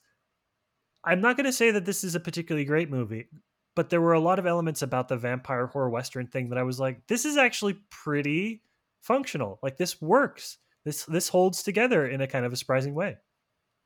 [1.06, 3.30] I'm not going to say that this is a particularly great movie,
[3.78, 6.64] but there were a lot of elements about the vampire horror western thing that I
[6.64, 8.62] was like, this is actually pretty
[9.00, 9.58] functional.
[9.64, 10.58] Like this works.
[10.84, 13.16] This this holds together in a kind of a surprising way.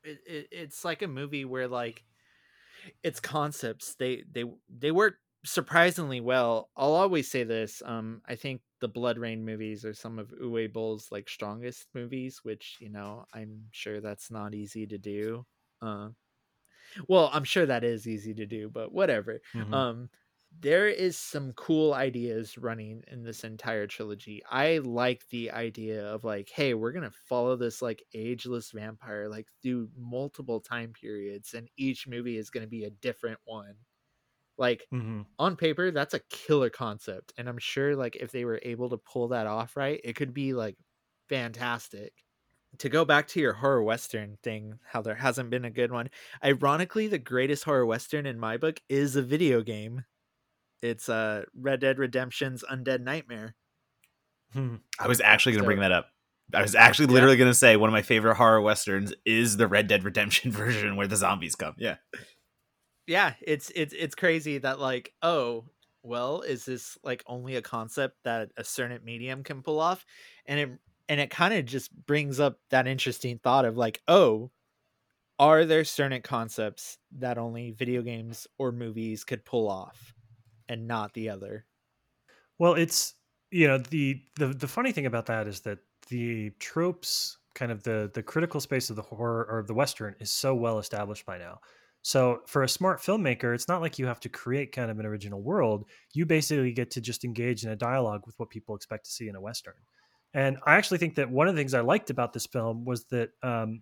[0.03, 2.03] It, it, it's like a movie where like
[3.03, 4.45] its concepts they they
[4.75, 6.71] they work surprisingly well.
[6.75, 7.81] I'll always say this.
[7.85, 12.77] Um, I think the BloodRayne movies are some of Uwe Boll's like strongest movies, which
[12.81, 15.45] you know I'm sure that's not easy to do.
[15.81, 16.09] Uh,
[17.07, 19.41] well, I'm sure that is easy to do, but whatever.
[19.53, 19.85] Mhm.
[19.85, 20.09] Um,
[20.57, 24.41] there is some cool ideas running in this entire trilogy.
[24.49, 29.49] I like the idea of like, hey, we're gonna follow this like ageless vampire like
[29.61, 33.75] through multiple time periods, and each movie is gonna be a different one.
[34.57, 35.25] Like Mhm.
[35.37, 38.97] on paper, that's a killer concept, and I'm sure like if they were able to
[38.97, 40.77] pull that off right, it could be like
[41.29, 42.13] fantastic.
[42.79, 46.09] To go back to your horror western thing, how there hasn't been a good one.
[46.43, 50.03] Ironically, the greatest horror western in my book is a video game.
[50.81, 53.55] It's uh Red Dead Redemption's Undead Nightmare.
[54.53, 54.75] Hmm.
[54.99, 56.09] I was actually going to So- bring that up.
[56.53, 57.13] I was actually Yeah.
[57.13, 60.51] literally going to say one of my favorite horror westerns is the Red Dead Redemption
[60.91, 61.73] version where the zombies come.
[61.77, 61.97] Yeah.
[63.07, 65.69] Yeah, it's it's it's crazy that like, oh,
[66.03, 70.05] well, is this like only a concept that a certain medium can pull off?
[70.45, 74.51] And it and it kind of just brings up that interesting thought of like, oh,
[75.39, 80.15] are there certain concepts that only video games or movies could pull off
[80.69, 81.67] and not the other?
[82.57, 83.15] Well, it's
[83.51, 85.79] you know the the the funny thing about that is that
[86.09, 90.31] the tropes, kind of the the critical space of the horror or the western, is
[90.31, 91.59] so well established by now.
[92.05, 95.07] So for a smart filmmaker, it's not like you have to create kind of an
[95.07, 95.85] original world.
[96.13, 99.27] You basically get to just engage in a dialogue with what people expect to see
[99.27, 99.73] in a western.
[100.31, 103.05] And I actually think that one of the things I liked about this film was
[103.05, 103.81] that um,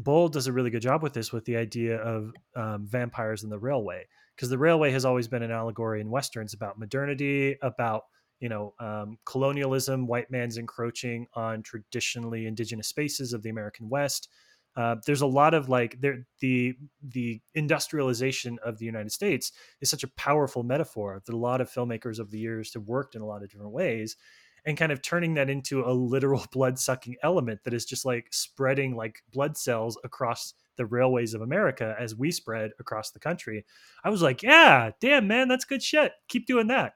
[0.00, 3.52] Boll does a really good job with this, with the idea of um, vampires and
[3.52, 4.04] the railway,
[4.34, 8.02] because the railway has always been an allegory in westerns about modernity, about
[8.40, 14.28] you know um, colonialism, white man's encroaching on traditionally indigenous spaces of the American West.
[14.76, 19.90] Uh, there's a lot of like there the the industrialization of the United States is
[19.90, 23.22] such a powerful metaphor that a lot of filmmakers of the years have worked in
[23.22, 24.16] a lot of different ways
[24.64, 28.28] and kind of turning that into a literal blood sucking element that is just like
[28.30, 33.64] spreading like blood cells across the railways of America as we spread across the country.
[34.04, 36.12] I was like, yeah, damn man, that's good shit.
[36.28, 36.94] Keep doing that.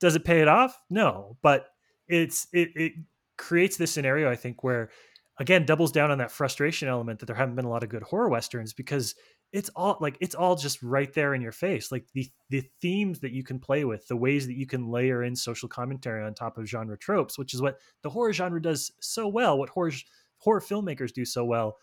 [0.00, 0.78] Does it pay it off?
[0.90, 1.68] No, but
[2.08, 2.92] it's it it
[3.36, 4.90] creates this scenario I think where
[5.38, 8.02] again doubles down on that frustration element that there haven't been a lot of good
[8.02, 9.14] horror westerns because
[9.52, 11.92] it's all like it's all just right there in your face.
[11.92, 15.22] Like the the themes that you can play with the ways that you can layer
[15.22, 18.90] in social commentary on top of genre tropes which is what the horror genre does
[19.00, 19.92] so well what horror
[20.38, 21.76] horror filmmakers do so well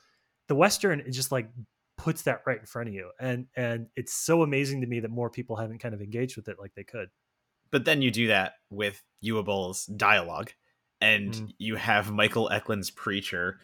[0.48, 1.50] the western it just like
[2.02, 3.12] puts that right in front of you.
[3.20, 6.48] And and it's so amazing to me that more people haven't kind of engaged with
[6.48, 7.10] it like they could.
[7.72, 10.52] But then you do that with Uwe dialogue,
[11.02, 11.54] and Mm.
[11.58, 13.60] you have Michael Eklund's preacher.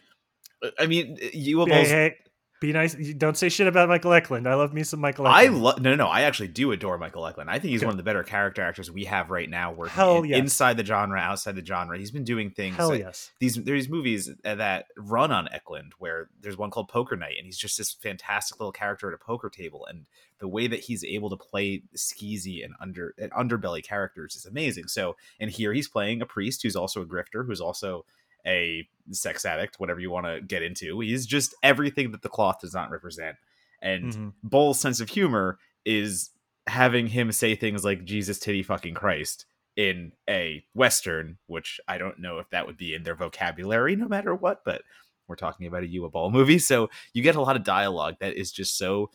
[0.78, 2.14] I mean, Uwe hey, hey,
[2.60, 5.80] be nice don't say shit about michael eklund i love me some michael I love
[5.80, 6.06] no, no, no.
[6.08, 7.48] I actually do adore Michael Eklund.
[7.48, 7.86] I think he's Good.
[7.86, 10.38] one of the better character actors we have right now, working Hell in- yes.
[10.40, 11.96] inside the genre, outside the genre.
[11.96, 12.74] He's been doing things.
[12.74, 17.14] hell that- yes These there's movies that run on Eklund, where there's one called Poker
[17.14, 20.06] Night, and he's just this fantastic little character at a poker table, and
[20.38, 24.88] the way that he's able to play skeezy and under and underbelly characters is amazing.
[24.88, 28.04] So, and here he's playing a priest who's also a grifter, who's also
[28.46, 31.00] a sex addict, whatever you want to get into.
[31.00, 33.36] He's just everything that the cloth does not represent.
[33.82, 34.32] And Mhm.
[34.42, 36.30] Boll's sense of humor is
[36.66, 42.18] having him say things like Jesus titty fucking Christ in a western, which I don't
[42.18, 44.82] know if that would be in their vocabulary no matter what, but
[45.28, 48.34] we're talking about a Uwe Boll movie, so you get a lot of dialogue that
[48.34, 49.10] is just so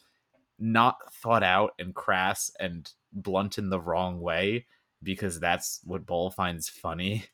[0.63, 4.65] not thought out and crass and blunt in the wrong way
[5.03, 7.25] because that's what Boll finds funny.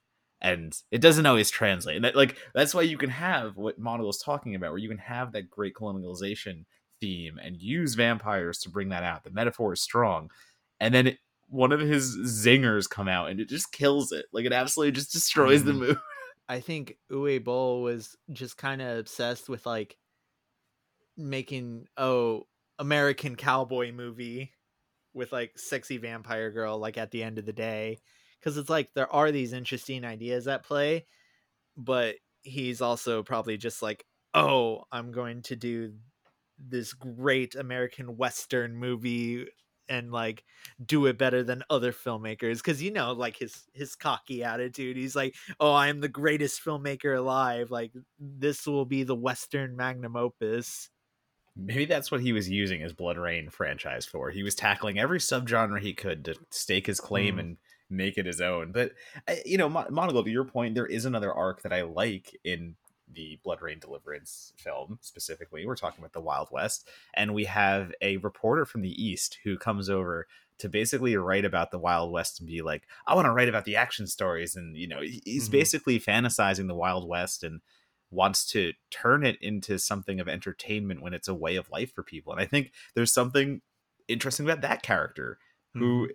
[0.42, 1.98] And it doesn't always translate.
[1.98, 4.88] And that, like that's why you can have what Mono is talking about, where you
[4.88, 6.64] can have that great colonialization
[7.02, 9.26] theme and use vampires to bring that out.
[9.26, 10.32] The metaphor is strong,
[10.80, 11.18] and then it,
[11.50, 14.26] one of his zingers come out and it just kills it.
[14.32, 15.80] Like it absolutely just destroys the Mhm.
[15.80, 16.00] mood.
[16.48, 19.98] I think Uwe Boll was just kind of obsessed with like
[21.18, 22.48] making oh
[22.80, 24.54] American cowboy movie
[25.14, 28.00] with like sexy vampire girl like at the end of the day.
[28.40, 31.06] Because it's like there are these interesting ideas at play
[31.80, 35.94] but he's also probably just like oh I'm going to do
[36.60, 39.48] this great American western movie
[39.88, 40.44] and like
[40.86, 42.58] do it better than other filmmakers.
[42.58, 44.98] Because you know like his his cocky attitude.
[44.98, 47.72] He's like oh i am the greatest filmmaker alive.
[47.72, 50.90] Like this will be the western magnum opus
[51.60, 55.80] maybe that's what he was using his BloodRayne franchise for he was tackling every subgenre
[55.80, 57.40] he could to stake his claim mm.
[57.40, 57.58] and
[57.90, 58.92] make it his own but
[59.46, 62.76] you know Monagle to your point there is another arc that i like in
[63.12, 65.66] the BloodRayne Deliverance film specifically.
[65.66, 69.58] We're talking about the Wild West, and we have a reporter from the East who
[69.58, 70.28] comes over
[70.60, 73.66] to basically write about the Wild West and be like, I want to write about
[73.66, 74.56] the action stories.
[74.56, 75.52] And, you know, he's mm-hmm.
[75.52, 77.62] basically fantasizing the Wild West and
[78.12, 82.04] wants to turn it into something of entertainment when it's a way of life for
[82.04, 82.32] people.
[82.32, 83.62] And I think there's something
[84.08, 85.38] interesting about that character
[85.76, 85.86] mm-hmm.
[85.86, 86.10] who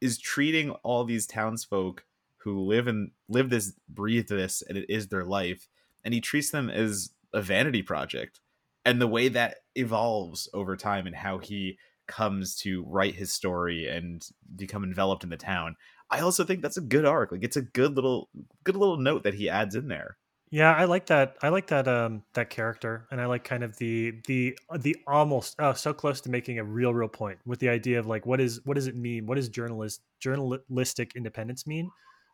[0.00, 2.04] is treating all these townsfolk
[2.38, 5.68] who live and live this, breathe this, and it is their life
[6.04, 8.40] and he treats them as a vanity project
[8.84, 13.88] and the way that evolves over time and how he comes to write his story
[13.88, 15.74] and become enveloped in the town
[16.10, 18.28] i also think that's a good arc like it's a good little
[18.62, 20.18] good little note that he adds in there
[20.50, 23.76] yeah i like that i like that um that character and i like kind of
[23.78, 27.68] the the the almost oh so close to making a real real point with the
[27.68, 31.90] idea of like what is what does it mean what does journalist journalistic independence mean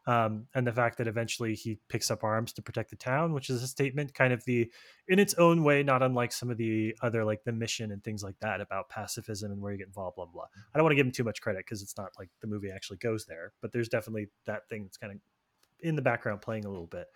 [0.06, 3.50] um, and the fact that eventually he picks up arms to protect the town, which
[3.50, 4.70] is a statement, kind of the
[5.08, 8.22] in its own way, not unlike some of the other like the mission and things
[8.22, 10.46] like that about pacifism and where you get involved, blah blah.
[10.74, 12.70] I don't want to give him too much credit because it's not like the movie
[12.70, 15.18] actually goes there, but there's definitely that thing that's kind of
[15.80, 17.06] in the background playing a little bit.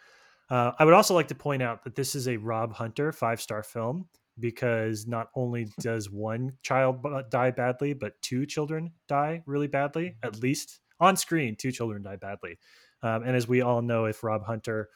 [0.54, 3.40] Uh, I would also like to point out that this is a Rob Hunter five
[3.40, 4.06] star film
[4.38, 10.40] because not only does one child die badly, but two children die really badly, at
[10.40, 12.56] least on screen, two children die badly.
[13.02, 14.90] Um, and as we all know, if Rob Hunter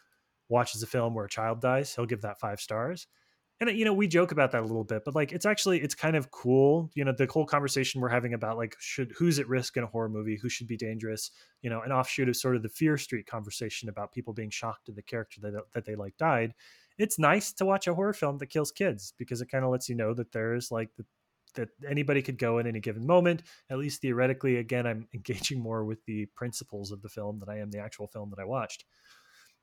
[0.48, 3.08] watches a film where a child dies, he'll give that five stars.
[3.60, 5.80] And uh, you know, we joke about that a little bit, but like it's actually
[5.80, 6.90] it's kind of cool.
[6.94, 9.86] You know, the whole conversation we're having about like should who's at risk in a
[9.86, 11.30] horror movie, who should be dangerous.
[11.62, 14.88] You know, an offshoot of sort of the Fear Street conversation about people being shocked
[14.88, 16.54] at the character that that they like died.
[16.98, 19.88] It's nice to watch a horror film that kills kids because it kind of lets
[19.88, 21.04] you know that there's like the
[21.54, 25.84] that anybody could go in any given moment at least theoretically again i'm engaging more
[25.84, 28.84] with the principles of the film than i am the actual film that i watched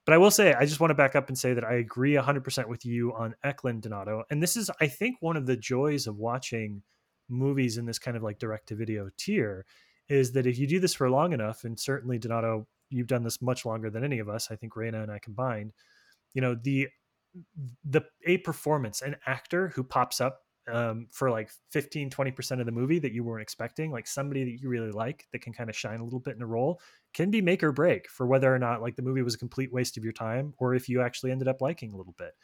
[0.06, 2.14] but i will say i just want to back up and say that i agree
[2.14, 6.08] 100% with you on eklund donato and this is i think one of the joys
[6.08, 6.82] of watching
[7.30, 9.66] movies in this kind of like direct to video tier
[10.08, 13.42] is that if you do this for long enough and certainly donato you've done this
[13.42, 15.74] much longer than any of us i think Raina and i combined
[16.34, 16.88] you know the
[17.84, 20.42] the a performance an actor who pops up
[20.72, 24.62] um, for like 15 20% of the movie that you weren't expecting like somebody that
[24.62, 26.80] you really like that can kind of shine a little bit in a role
[27.16, 29.72] can be make or break for whether or not like the movie was a complete
[29.74, 32.36] waste of your time or if you actually ended up liking a little bit.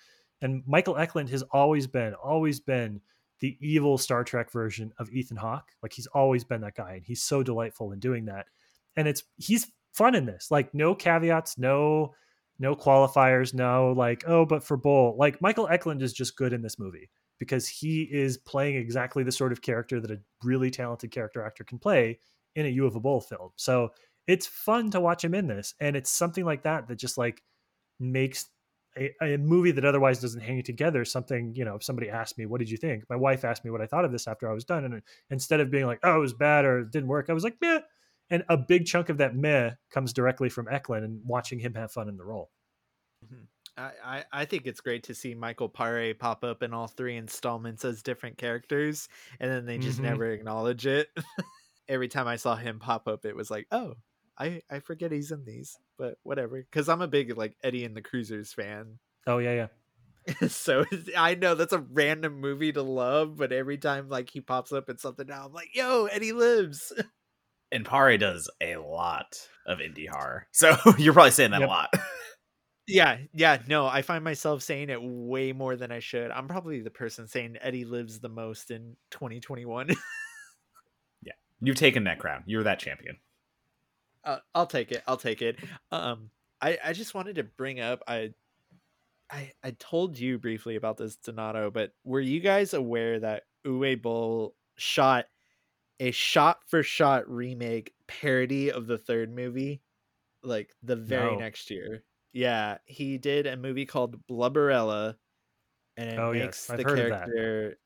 [0.41, 3.01] And michael eklund has always been always been
[3.41, 5.69] the evil star trek version of ethan hawke.
[5.84, 8.47] Like he's always been that guy and he's so delightful in doing that.
[8.95, 12.13] And it's he's fun in this like no caveats no
[12.57, 16.61] no qualifiers no like oh but for Boll like michael eklund is just good in
[16.61, 17.09] this movie
[17.39, 21.65] because he is playing exactly the sort of character that a really talented character actor
[21.65, 22.17] can play
[22.55, 23.49] in a Uwe Boll film.
[23.55, 23.91] So
[24.32, 27.43] it's fun to watch him in this, and it's something like that that just like
[27.99, 28.47] makes
[28.97, 32.45] a, a, movie that otherwise doesn't hang together something you know if somebody asked me
[32.45, 34.53] what did you think my wife asked me what i thought of this after i
[34.53, 37.29] was done and instead of being like oh it was bad or it didn't work
[37.29, 37.79] i was like meh
[38.29, 41.91] and a big chunk of that meh comes directly from eklund and watching him have
[41.91, 42.49] fun in the role
[43.23, 43.43] mm-hmm.
[43.77, 47.86] I, I think it's great to see Michael Paré pop up in all three installments
[47.86, 49.07] as different characters,
[49.39, 50.09] and then they just mm-hmm.
[50.09, 51.07] never acknowledge it.
[51.88, 53.95] Every time I saw him pop up, it was like, oh,
[54.41, 56.57] I I forget he's in these, but whatever.
[56.57, 58.97] Because I'm a big like Eddie and the Cruisers fan.
[59.27, 60.47] Oh yeah, yeah.
[60.47, 60.83] so
[61.17, 64.89] I know that's a random movie to love, but every time like he pops up
[64.89, 66.91] in something now, I'm like, yo, Eddie lives.
[67.73, 71.69] And Paré does a lot of indie horror, so you're probably saying that yep.
[71.69, 71.93] a lot.
[72.85, 76.31] Yeah, yeah, no, I find myself saying it way more than I should.
[76.31, 79.87] I'm probably the person saying Eddie lives the most in 2021.
[81.23, 81.31] yeah,
[81.61, 82.43] you've taken that crown.
[82.45, 83.15] You're that champion.
[84.24, 85.03] Uh, I'll take it.
[85.07, 85.57] I'll take it.
[85.91, 86.30] Um,
[86.61, 88.34] I I just wanted to bring up I.
[89.34, 94.01] I, I told you briefly about this Donato, but were you guys aware that Uwe
[94.01, 95.26] Boll shot
[96.01, 99.82] a shot for shot remake parody of the third movie
[100.43, 101.38] like the very no.
[101.38, 102.03] next year?
[102.34, 105.15] Yeah, he did a movie called Blubberella,
[105.95, 106.78] and it oh, makes yes.
[106.78, 107.78] the character.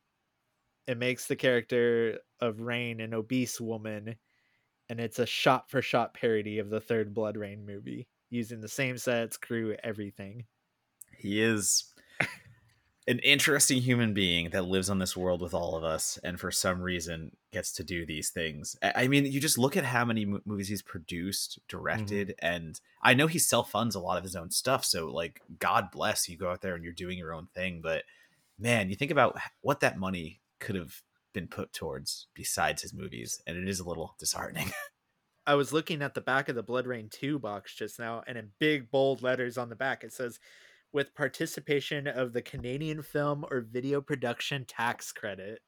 [0.88, 4.16] It makes the character of Rayne an obese woman,
[4.90, 9.76] and it's a shot-for-shot parody of the third BloodRayne movie, using the same sets, crew,
[9.84, 10.46] everything.
[11.18, 11.86] He is
[13.08, 16.52] an interesting human being that lives on this world with all of us, and for
[16.52, 18.76] some reason gets to do these things.
[18.82, 21.78] I mean, you just look at how many mo- movies he's produced, mm-hmm.
[21.78, 24.84] directed, and I know he self funds a lot of his own stuff.
[24.84, 27.80] So, like, God bless you go out there and you're doing your own thing.
[27.82, 28.04] But
[28.58, 31.02] man, you think about what that money could have
[31.36, 34.72] been put towards besides his movies, and it is a little disheartening.
[35.46, 38.50] I was looking at the back of the BloodRayne 2 box just now, and in
[38.58, 40.40] big bold letters on the back, it says,
[40.92, 45.60] with participation of the Canadian Film or Video Production Tax Credit.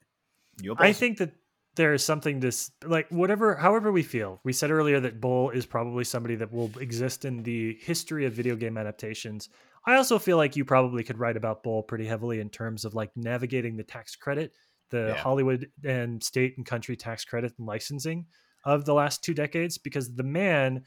[0.61, 1.33] You I think that
[1.75, 2.51] there is something to
[2.85, 4.39] like whatever, however we feel.
[4.43, 8.33] We said earlier that Boll is probably somebody that will exist in the history of
[8.33, 9.49] video game adaptations.
[9.85, 12.95] I also feel like you probably could write about Boll pretty heavily in terms of
[12.95, 14.53] like navigating the tax credit,
[14.89, 15.15] the Yeah.
[15.15, 18.27] Hollywood and state and country tax credit and licensing
[18.65, 20.83] of the last two decades, because the man,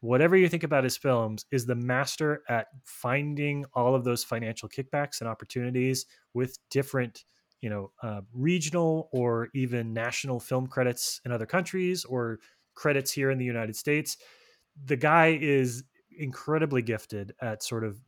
[0.00, 4.68] whatever you think about his films, is the master at finding all of those financial
[4.68, 7.24] kickbacks and opportunities with different
[7.60, 12.38] you know uh, regional or even national film credits in other countries or
[12.74, 14.16] credits here in the united states
[14.86, 15.84] the guy is
[16.16, 18.00] incredibly gifted at sort of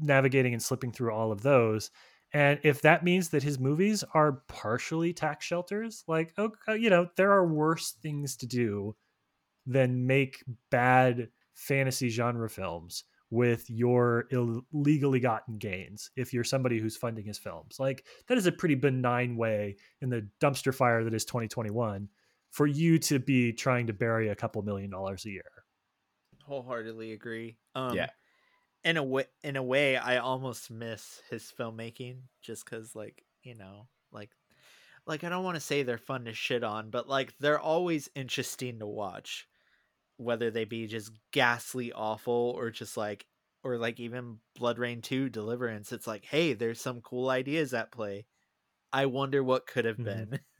[0.00, 1.90] navigating and slipping through all of those
[2.32, 7.08] and if that means that his movies are partially tax shelters like okay, you know
[7.16, 8.94] there are worse things to do
[9.66, 16.96] than make bad fantasy genre films with your illegally gotten gains if you're somebody who's
[16.96, 21.14] funding his films like that is a pretty benign way in the dumpster fire that
[21.14, 22.08] is 2021
[22.50, 25.64] for you to be trying to bury a couple million dollars a year
[26.44, 27.58] Wholeheartedly agree.
[27.74, 28.08] Um, Yeah.
[28.82, 33.54] In a way, in a way, I almost miss his filmmaking just because, like, you
[33.54, 34.34] know, like,
[35.06, 38.10] like I don't want to say they're fun to shit on, but like they're always
[38.14, 39.48] interesting to watch,
[40.18, 43.26] whether they be just ghastly awful or just like,
[43.64, 45.92] or like even BloodRayne Two Deliverance.
[45.92, 48.26] It's like, hey, there's some cool ideas at play.
[48.92, 50.04] I wonder what could have Mhm.
[50.04, 50.40] been.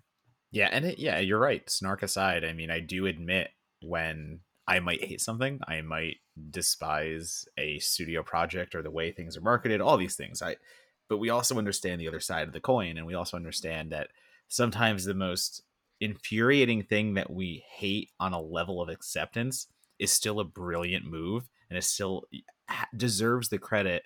[0.52, 1.68] Yeah, and it, yeah, you're right.
[1.70, 3.52] Snark aside, I mean, I do admit
[3.82, 6.18] when I might hate something, I might
[6.50, 10.42] despise a studio project or the way things are marketed, all these things.
[10.42, 10.56] I
[11.08, 14.08] but we also understand the other side of the coin and we also understand that
[14.48, 15.62] sometimes the most
[16.00, 19.66] infuriating thing that we hate on a level of acceptance
[19.98, 22.24] is still a brilliant move and is still
[22.96, 24.04] deserves the credit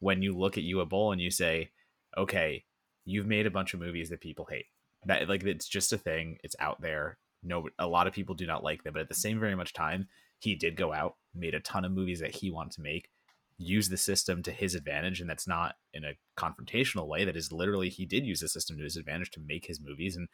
[0.00, 1.70] when you look at Uwe Boll and you say,
[2.16, 2.64] "Okay,
[3.04, 4.66] you've made a bunch of movies that people hate."
[5.06, 8.46] that like it's just a thing it's out there no a lot of people do
[8.46, 10.08] not like them but at the same very much time
[10.44, 13.08] he did go out made a ton of movies that he wanted to make
[13.56, 17.52] use the system to his advantage and that's not in a confrontational way that is
[17.52, 20.28] literally he did use the system to his advantage to make his movies and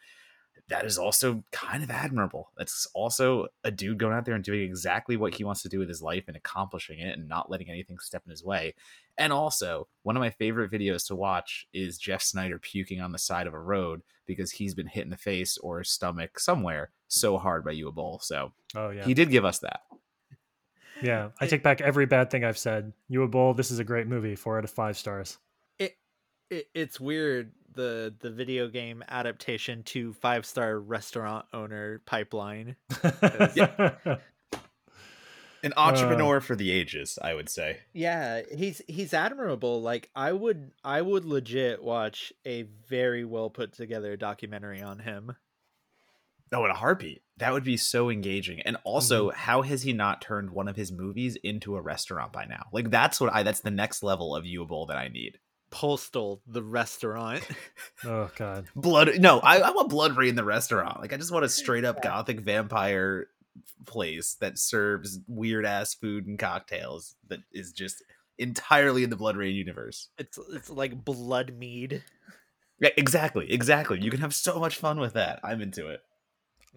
[0.67, 4.61] that is also kind of admirable that's also a dude going out there and doing
[4.61, 7.69] exactly what he wants to do with his life and accomplishing it and not letting
[7.69, 8.73] anything step in his way
[9.17, 13.19] and also, one of my favorite videos to watch is Jeff Sneider puking on the
[13.19, 17.37] side of a road because he's been hit in the face or stomach somewhere so
[17.37, 18.19] hard by Uwe Boll.
[18.19, 19.81] So oh yeah he did give us that.
[21.01, 22.93] Yeah i take back every bad thing i've said.
[23.11, 25.37] Uwe Boll this is a great movie four out of five stars.
[25.79, 25.97] It,
[26.49, 32.75] it it's weird the the video game adaptation to five star restaurant owner pipeline.
[35.63, 36.39] An entrepreneur uh.
[36.39, 37.79] for the ages, I would say.
[37.93, 39.81] yeah he's he's admirable.
[39.81, 45.35] Like i would i would legit watch a very well put together documentary on him
[46.53, 47.21] Oh, in a heartbeat.
[47.37, 48.61] That would be so engaging.
[48.61, 49.37] And also, mm-hmm.
[49.37, 52.67] how has he not turned one of his movies into a restaurant by now?
[52.71, 55.39] Like that's what I that's the next level of Uwe Boll that I need.
[55.71, 57.41] postal the restaurant
[58.05, 60.99] oh god Blood no, I, I want BloodRayne the restaurant.
[60.99, 63.27] Like I just want a straight up gothic vampire
[63.85, 68.03] place that serves weird ass food and cocktails that is just
[68.37, 70.09] entirely in the BloodRayne universe.
[70.17, 72.03] it's it's like blood mead
[72.79, 74.01] Yeah, exactly, exactly.
[74.01, 75.39] You can have so much fun with that.
[75.43, 76.01] I'm into it.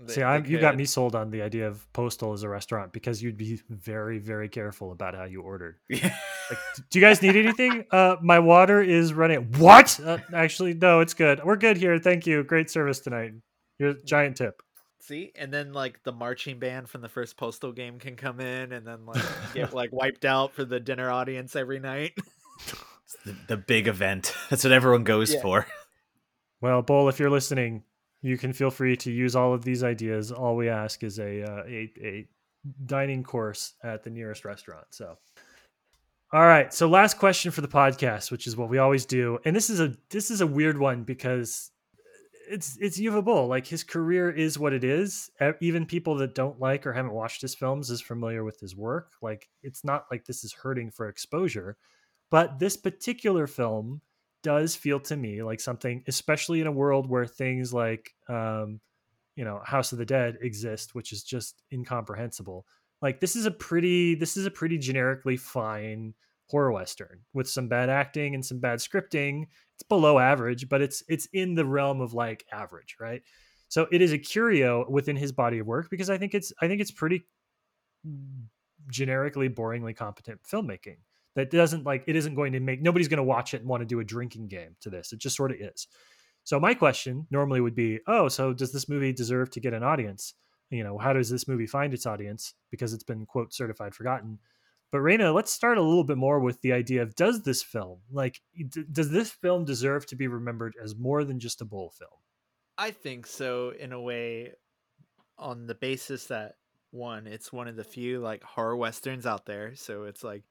[0.09, 3.22] See, I'm, you got me sold on the idea of Postal as a restaurant because
[3.22, 5.76] you'd be very, very careful about how you ordered.
[5.88, 6.14] Yeah.
[6.51, 6.59] Like,
[6.90, 7.84] do you guys need anything?
[7.90, 9.53] Uh, my water is running.
[9.59, 9.99] What?
[10.01, 11.42] Uh, actually, no, it's good.
[11.45, 11.99] We're good here.
[11.99, 12.42] Thank you.
[12.42, 13.32] Great service tonight.
[13.78, 14.61] Your giant tip.
[15.01, 18.72] See, and then like the marching band from the first Postal game can come in,
[18.72, 19.22] and then like
[19.55, 22.12] get like wiped out for the dinner audience every night.
[23.24, 24.34] The, the big event.
[24.51, 25.40] That's what everyone goes Yeah.
[25.42, 25.66] for.
[26.61, 27.84] Well, Boll, if you're listening,
[28.25, 30.33] you can feel free to use all of these ideas.
[30.33, 32.29] All we ask is a uh, a, a
[32.87, 34.87] dining course at the nearest restaurant.
[34.91, 35.18] So,
[36.33, 36.72] all right.
[36.72, 39.79] So, last question for the podcast, which is what we always do, and this is
[39.79, 41.70] a this is a weird one because
[42.49, 43.47] it's it's Uwe Boll.
[43.47, 45.31] Like his career is what it is.
[45.61, 49.12] Even people that don't like or haven't watched his films is familiar with his work.
[49.20, 51.77] Like it's not like this is hurting for exposure,
[52.31, 54.01] but this particular film
[54.45, 58.80] does feel to me like something, especially in a world where things like um,
[59.34, 62.64] you know House of the Dead exist, which is just incomprehensible.
[63.03, 66.14] Like this is a pretty this is a pretty generically fine
[66.49, 69.47] horror western with some bad acting and some bad scripting.
[69.74, 73.22] It's below average, but it's it's in the realm of like average, right?
[73.68, 76.68] So it is a curio within his body of work because I think it's I
[76.68, 77.26] think it's pretty
[78.88, 80.99] generically boringly competent filmmaking
[81.35, 83.80] that doesn't like it isn't going to make nobody's going to watch it and want
[83.80, 85.12] to do a drinking game to this.
[85.12, 85.87] It just sort of is.
[86.45, 89.82] So my question normally would be, oh, so does this movie deserve to get an
[89.82, 90.35] audience?
[90.70, 94.39] You know, how does this movie find its audience because it's been quote certified forgotten?
[94.93, 98.01] But Raina, let's start a little bit more with the idea of does this film
[98.12, 101.93] like d- does this film deserve to be remembered as more than just a Boll
[101.99, 102.11] film?
[102.76, 104.53] I think so in a way
[105.39, 106.57] on the basis that
[106.91, 110.45] one, it's one of the few like horror westerns out there, so it's like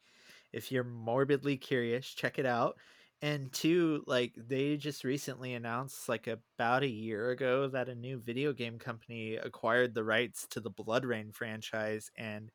[0.54, 2.78] if you're morbidly curious, check it out.
[3.22, 8.20] And two, like they just recently announced like about a year ago that a new
[8.20, 12.51] video game company acquired the rights to the BloodRayne franchise and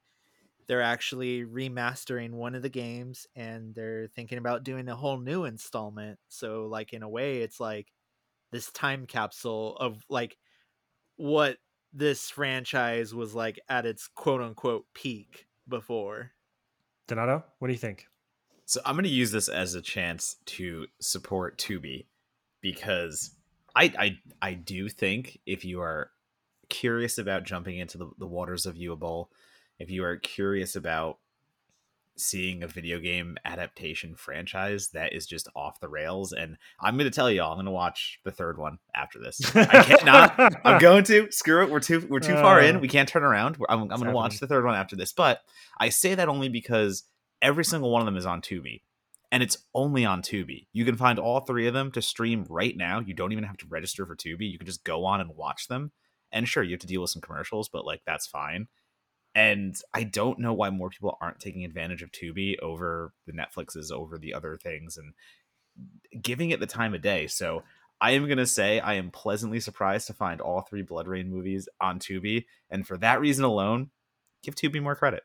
[0.66, 5.44] they're actually remastering one of the games and they're thinking about doing a whole new
[5.44, 6.18] installment.
[6.28, 7.92] So like in a way it's like
[8.52, 10.38] this time capsule of like
[11.16, 11.58] what
[11.92, 16.32] this franchise was like at its quote unquote peak before.
[17.08, 18.06] Donato, what do you think?
[18.66, 22.06] So I'm going to use this as a chance to support Tubi
[22.60, 23.34] because
[23.74, 26.10] I I I do think if you are
[26.68, 29.30] curious about jumping into the, the waters of Boll,
[29.78, 31.18] if you are curious about
[32.18, 36.32] seeing a video game adaptation franchise that is just off the rails.
[36.32, 39.40] And I'm going to tell y'all, I'm going to watch the third one after this.
[39.54, 40.38] I can't not.
[40.64, 41.70] I'm going to screw it.
[41.70, 42.76] We're too we're too uh, far in.
[42.76, 43.56] Uh, we can't turn around.
[43.68, 45.12] I'm, I'm going to watch the third one after this.
[45.12, 45.40] But
[45.78, 47.04] I say that only because
[47.40, 48.82] every single one of them is on Tubi.
[49.30, 50.68] And it's only on Tubi.
[50.72, 53.00] You can find all three of them to stream right now.
[53.00, 54.50] You don't even have to register for Tubi.
[54.50, 55.92] You can just go on and watch them.
[56.32, 58.68] And sure, you have to deal with some commercials, but like that's fine
[59.38, 63.92] and I don't know why more people aren't taking advantage of Tubi over the Netflixes,
[63.92, 65.14] over the other things, and
[66.20, 67.28] giving it the time of day.
[67.28, 67.62] So
[68.00, 72.00] I am gonna say I am pleasantly surprised to find all three BloodRayne movies on
[72.00, 73.90] Tubi, and for that reason alone,
[74.42, 75.22] give Tubi more credit.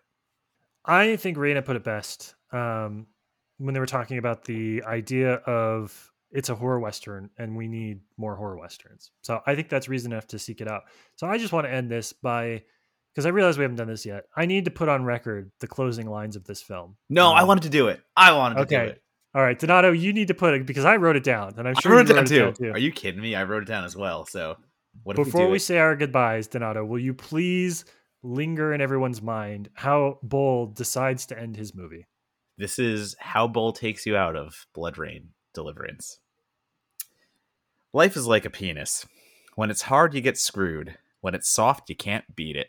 [0.85, 3.07] I think Raina put it best um,
[3.57, 8.01] when they were talking about the idea of it's a horror western and we need
[8.17, 9.09] more horror westerns.
[9.21, 10.83] So I think that's reason enough to seek it out.
[11.15, 12.63] So I just want to end this by
[13.13, 14.25] because I realize we haven't done this yet.
[14.35, 16.95] I need to put on record the closing lines of this film.
[17.09, 18.01] No, um, I wanted to do it.
[18.15, 18.75] I wanted okay.
[18.75, 19.03] to do it.
[19.35, 21.75] All right, Donato, you need to put it because I wrote it down, and I'm
[21.81, 22.35] sure I wrote, it, down, too.
[22.35, 22.71] it down too.
[22.71, 23.35] Are you kidding me?
[23.35, 24.25] I wrote it down as well.
[24.25, 24.57] So,
[25.03, 27.85] what before we, we say our goodbyes, Donato, will you please
[28.21, 32.07] linger in everyone's mind how Boll decides to end his movie?
[32.57, 36.19] This is how Boll takes you out of BloodRayne Deliverance.
[37.91, 39.05] Life is like a penis.
[39.55, 40.97] When it's hard, you get screwed.
[41.21, 42.67] When it's soft, you can't beat it.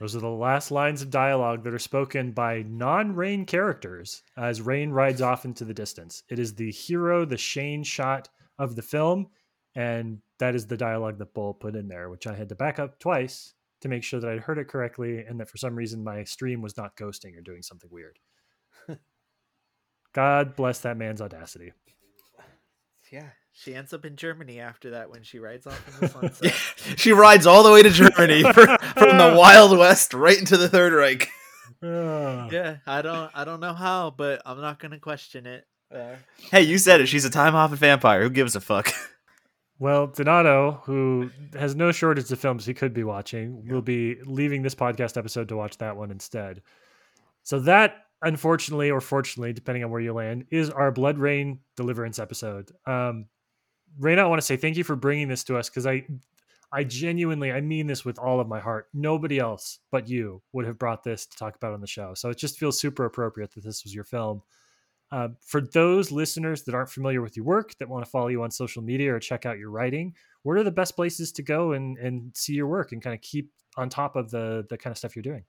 [0.00, 4.60] Those are the last lines of dialogue that are spoken by non Rayne characters as
[4.60, 6.22] Rayne rides off into the distance.
[6.28, 8.28] It is the hero, the Shane shot
[8.58, 9.28] of the film,
[9.74, 12.78] and that is the dialogue that Boll put in there, which I had to back
[12.78, 16.04] up twice to make sure that I'd heard it correctly and that for some reason
[16.04, 18.18] my stream was not ghosting or doing something weird.
[20.12, 21.72] God bless that man's audacity.
[23.10, 26.52] Yeah, she ends up in Germany after that when she rides off in the sunset.
[26.98, 30.68] she rides all the way to Germany for, from the Wild West right into the
[30.68, 31.28] Third Reich.
[31.82, 35.66] yeah, I don't, I don't know how, but I'm not gonna question it.
[35.94, 36.16] Uh,
[36.50, 37.06] hey, you said it.
[37.06, 38.22] She's a time hopping vampire.
[38.22, 38.92] Who gives a fuck?
[39.78, 43.74] Well, Donato, who has no shortage of films he could be watching, yeah.
[43.74, 46.62] will be leaving this podcast episode to watch that one instead.
[47.42, 52.70] So that unfortunately or fortunately, depending on where you land, is our BloodRayne Deliverance episode.
[52.86, 53.26] Um,
[54.00, 56.06] Raina, I want to say thank you for bringing this to us because I,
[56.72, 58.88] I genuinely, I mean this with all of my heart.
[58.92, 62.14] Nobody else but you would have brought this to talk about on the show.
[62.14, 64.42] So it just feels super appropriate that this was your film.
[65.12, 68.42] Uh, for those listeners that aren't familiar with your work, that want to follow you
[68.42, 70.12] on social media or check out your writing,
[70.42, 73.20] what are the best places to go and, and see your work and kind of
[73.20, 75.44] keep on top of the the kind of stuff you're doing?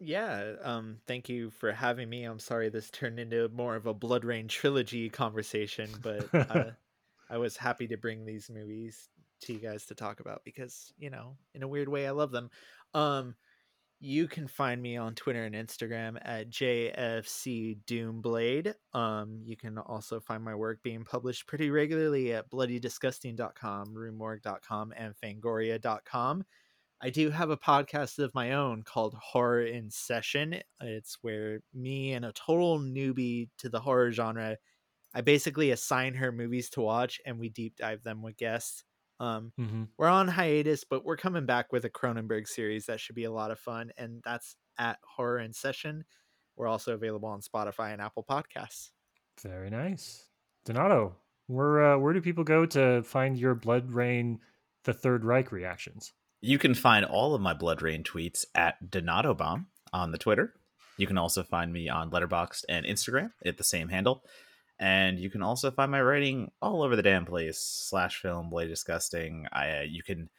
[0.00, 2.24] Yeah, um, thank you for having me.
[2.24, 6.64] I'm sorry this turned into more of a BloodRayne trilogy conversation, but uh,
[7.30, 9.08] I was happy to bring these movies
[9.42, 12.32] to you guys to talk about because, you know, in a weird way, I love
[12.32, 12.50] them.
[12.94, 13.34] Um,
[14.00, 18.74] you can find me on Twitter and Instagram at JFC Doomblade.
[18.94, 25.14] Um, you can also find my work being published pretty regularly at bloodydisgusting.com, rue-morgue.com, and
[25.16, 26.44] fangoria.com.
[27.00, 30.60] I do have a podcast of my own called Horror in Session.
[30.80, 34.56] It's where me and a total newbie to the horror genre
[35.14, 38.84] I basically assign her movies to watch and we deep dive them with guests.
[39.20, 39.84] Um, Mm-hmm.
[39.96, 43.32] we're on hiatus, but we're coming back with a Cronenberg series that should be a
[43.32, 46.04] lot of fun, and that's at Horror in Session.
[46.56, 48.90] We're also available on Spotify and Apple Podcasts.
[49.42, 50.24] Very nice.
[50.64, 51.16] Donato,
[51.48, 54.38] where uh, where do people go to find your BloodRayne,
[54.84, 56.12] the Third Reich reactions?
[56.40, 60.54] You can find all of my BloodRayne tweets at Donato Bomb on the Twitter.
[60.96, 64.22] You can also find me on Letterboxd and Instagram at the same handle.
[64.80, 67.58] And you can also find my writing all over the damn place.
[67.58, 69.46] Slash film, Bloody Disgusting.
[69.52, 70.30] I uh, you can.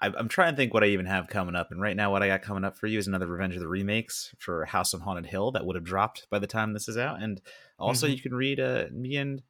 [0.00, 2.22] I, I'm trying to think what I even have coming up, and right now, what
[2.22, 5.00] I got coming up for you is another Revenge of the Remakes for House on
[5.00, 7.40] Haunted Hill that would have dropped by the time this is out, and
[7.78, 8.14] also Mhm.
[8.16, 9.42] you can read uh, me and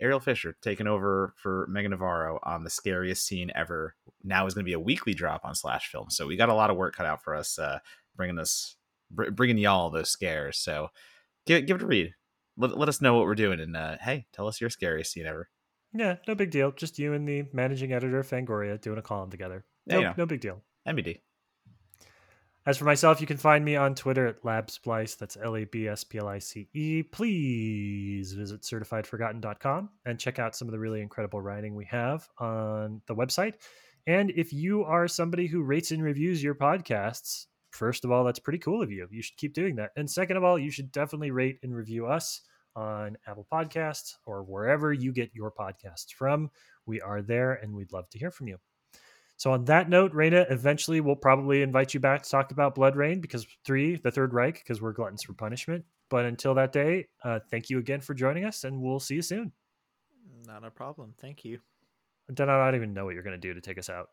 [0.00, 3.96] Ariel Fisher taking over for Meagan Navarro on the scariest scene ever.
[4.22, 6.54] Now is going to be a weekly drop on Slash Film, so we got a
[6.54, 7.80] lot of work cut out for us, uh,
[8.14, 8.76] bringing us,
[9.10, 10.58] br- bringing y'all those scares.
[10.58, 10.90] So
[11.46, 12.14] give give it a read.
[12.58, 15.26] Let, let us know what we're doing, and uh, hey, tell us your scariest scene
[15.26, 15.48] ever.
[15.94, 16.72] Yeah, no big deal.
[16.72, 19.64] Just you and the managing editor of Fangoria doing a column together.
[19.86, 20.14] No, you know.
[20.18, 20.62] no big deal.
[20.86, 21.20] MBD.
[22.66, 25.16] As for myself, you can find me on Twitter at LabSplice.
[25.16, 27.02] That's L A B S P L I C E.
[27.02, 33.00] Please visit certifiedforgotten.com and check out some of the really incredible writing we have on
[33.06, 33.54] the website.
[34.06, 38.38] And if you are somebody who rates and reviews your podcasts, first of all, that's
[38.38, 39.08] pretty cool of you.
[39.10, 39.92] You should keep doing that.
[39.96, 42.42] And second of all, you should definitely rate and review us
[42.78, 46.48] on Apple Podcasts or wherever you get your podcasts from.
[46.86, 48.58] We are there and we'd love to hear from you.
[49.36, 53.20] So on that note, Raina, eventually we'll probably invite you back to talk about BloodRayne
[53.20, 55.84] because three, the Third Reich, because we're gluttons for punishment.
[56.08, 59.22] But until that day, uh, thank you again for joining us, and we'll see you
[59.22, 59.52] soon.
[60.46, 61.14] Not a problem.
[61.20, 61.60] Thank you.
[62.28, 64.08] Then I don't even know what you're going to do to take us out.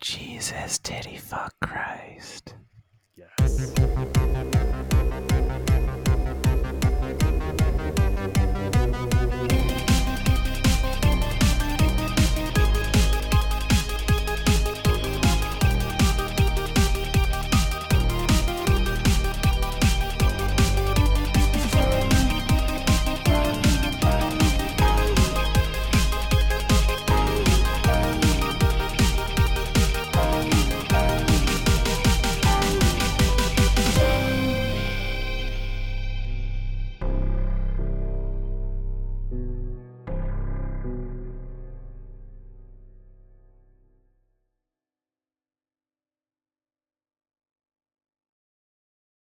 [0.00, 2.54] Jesus, titty fuck Christ.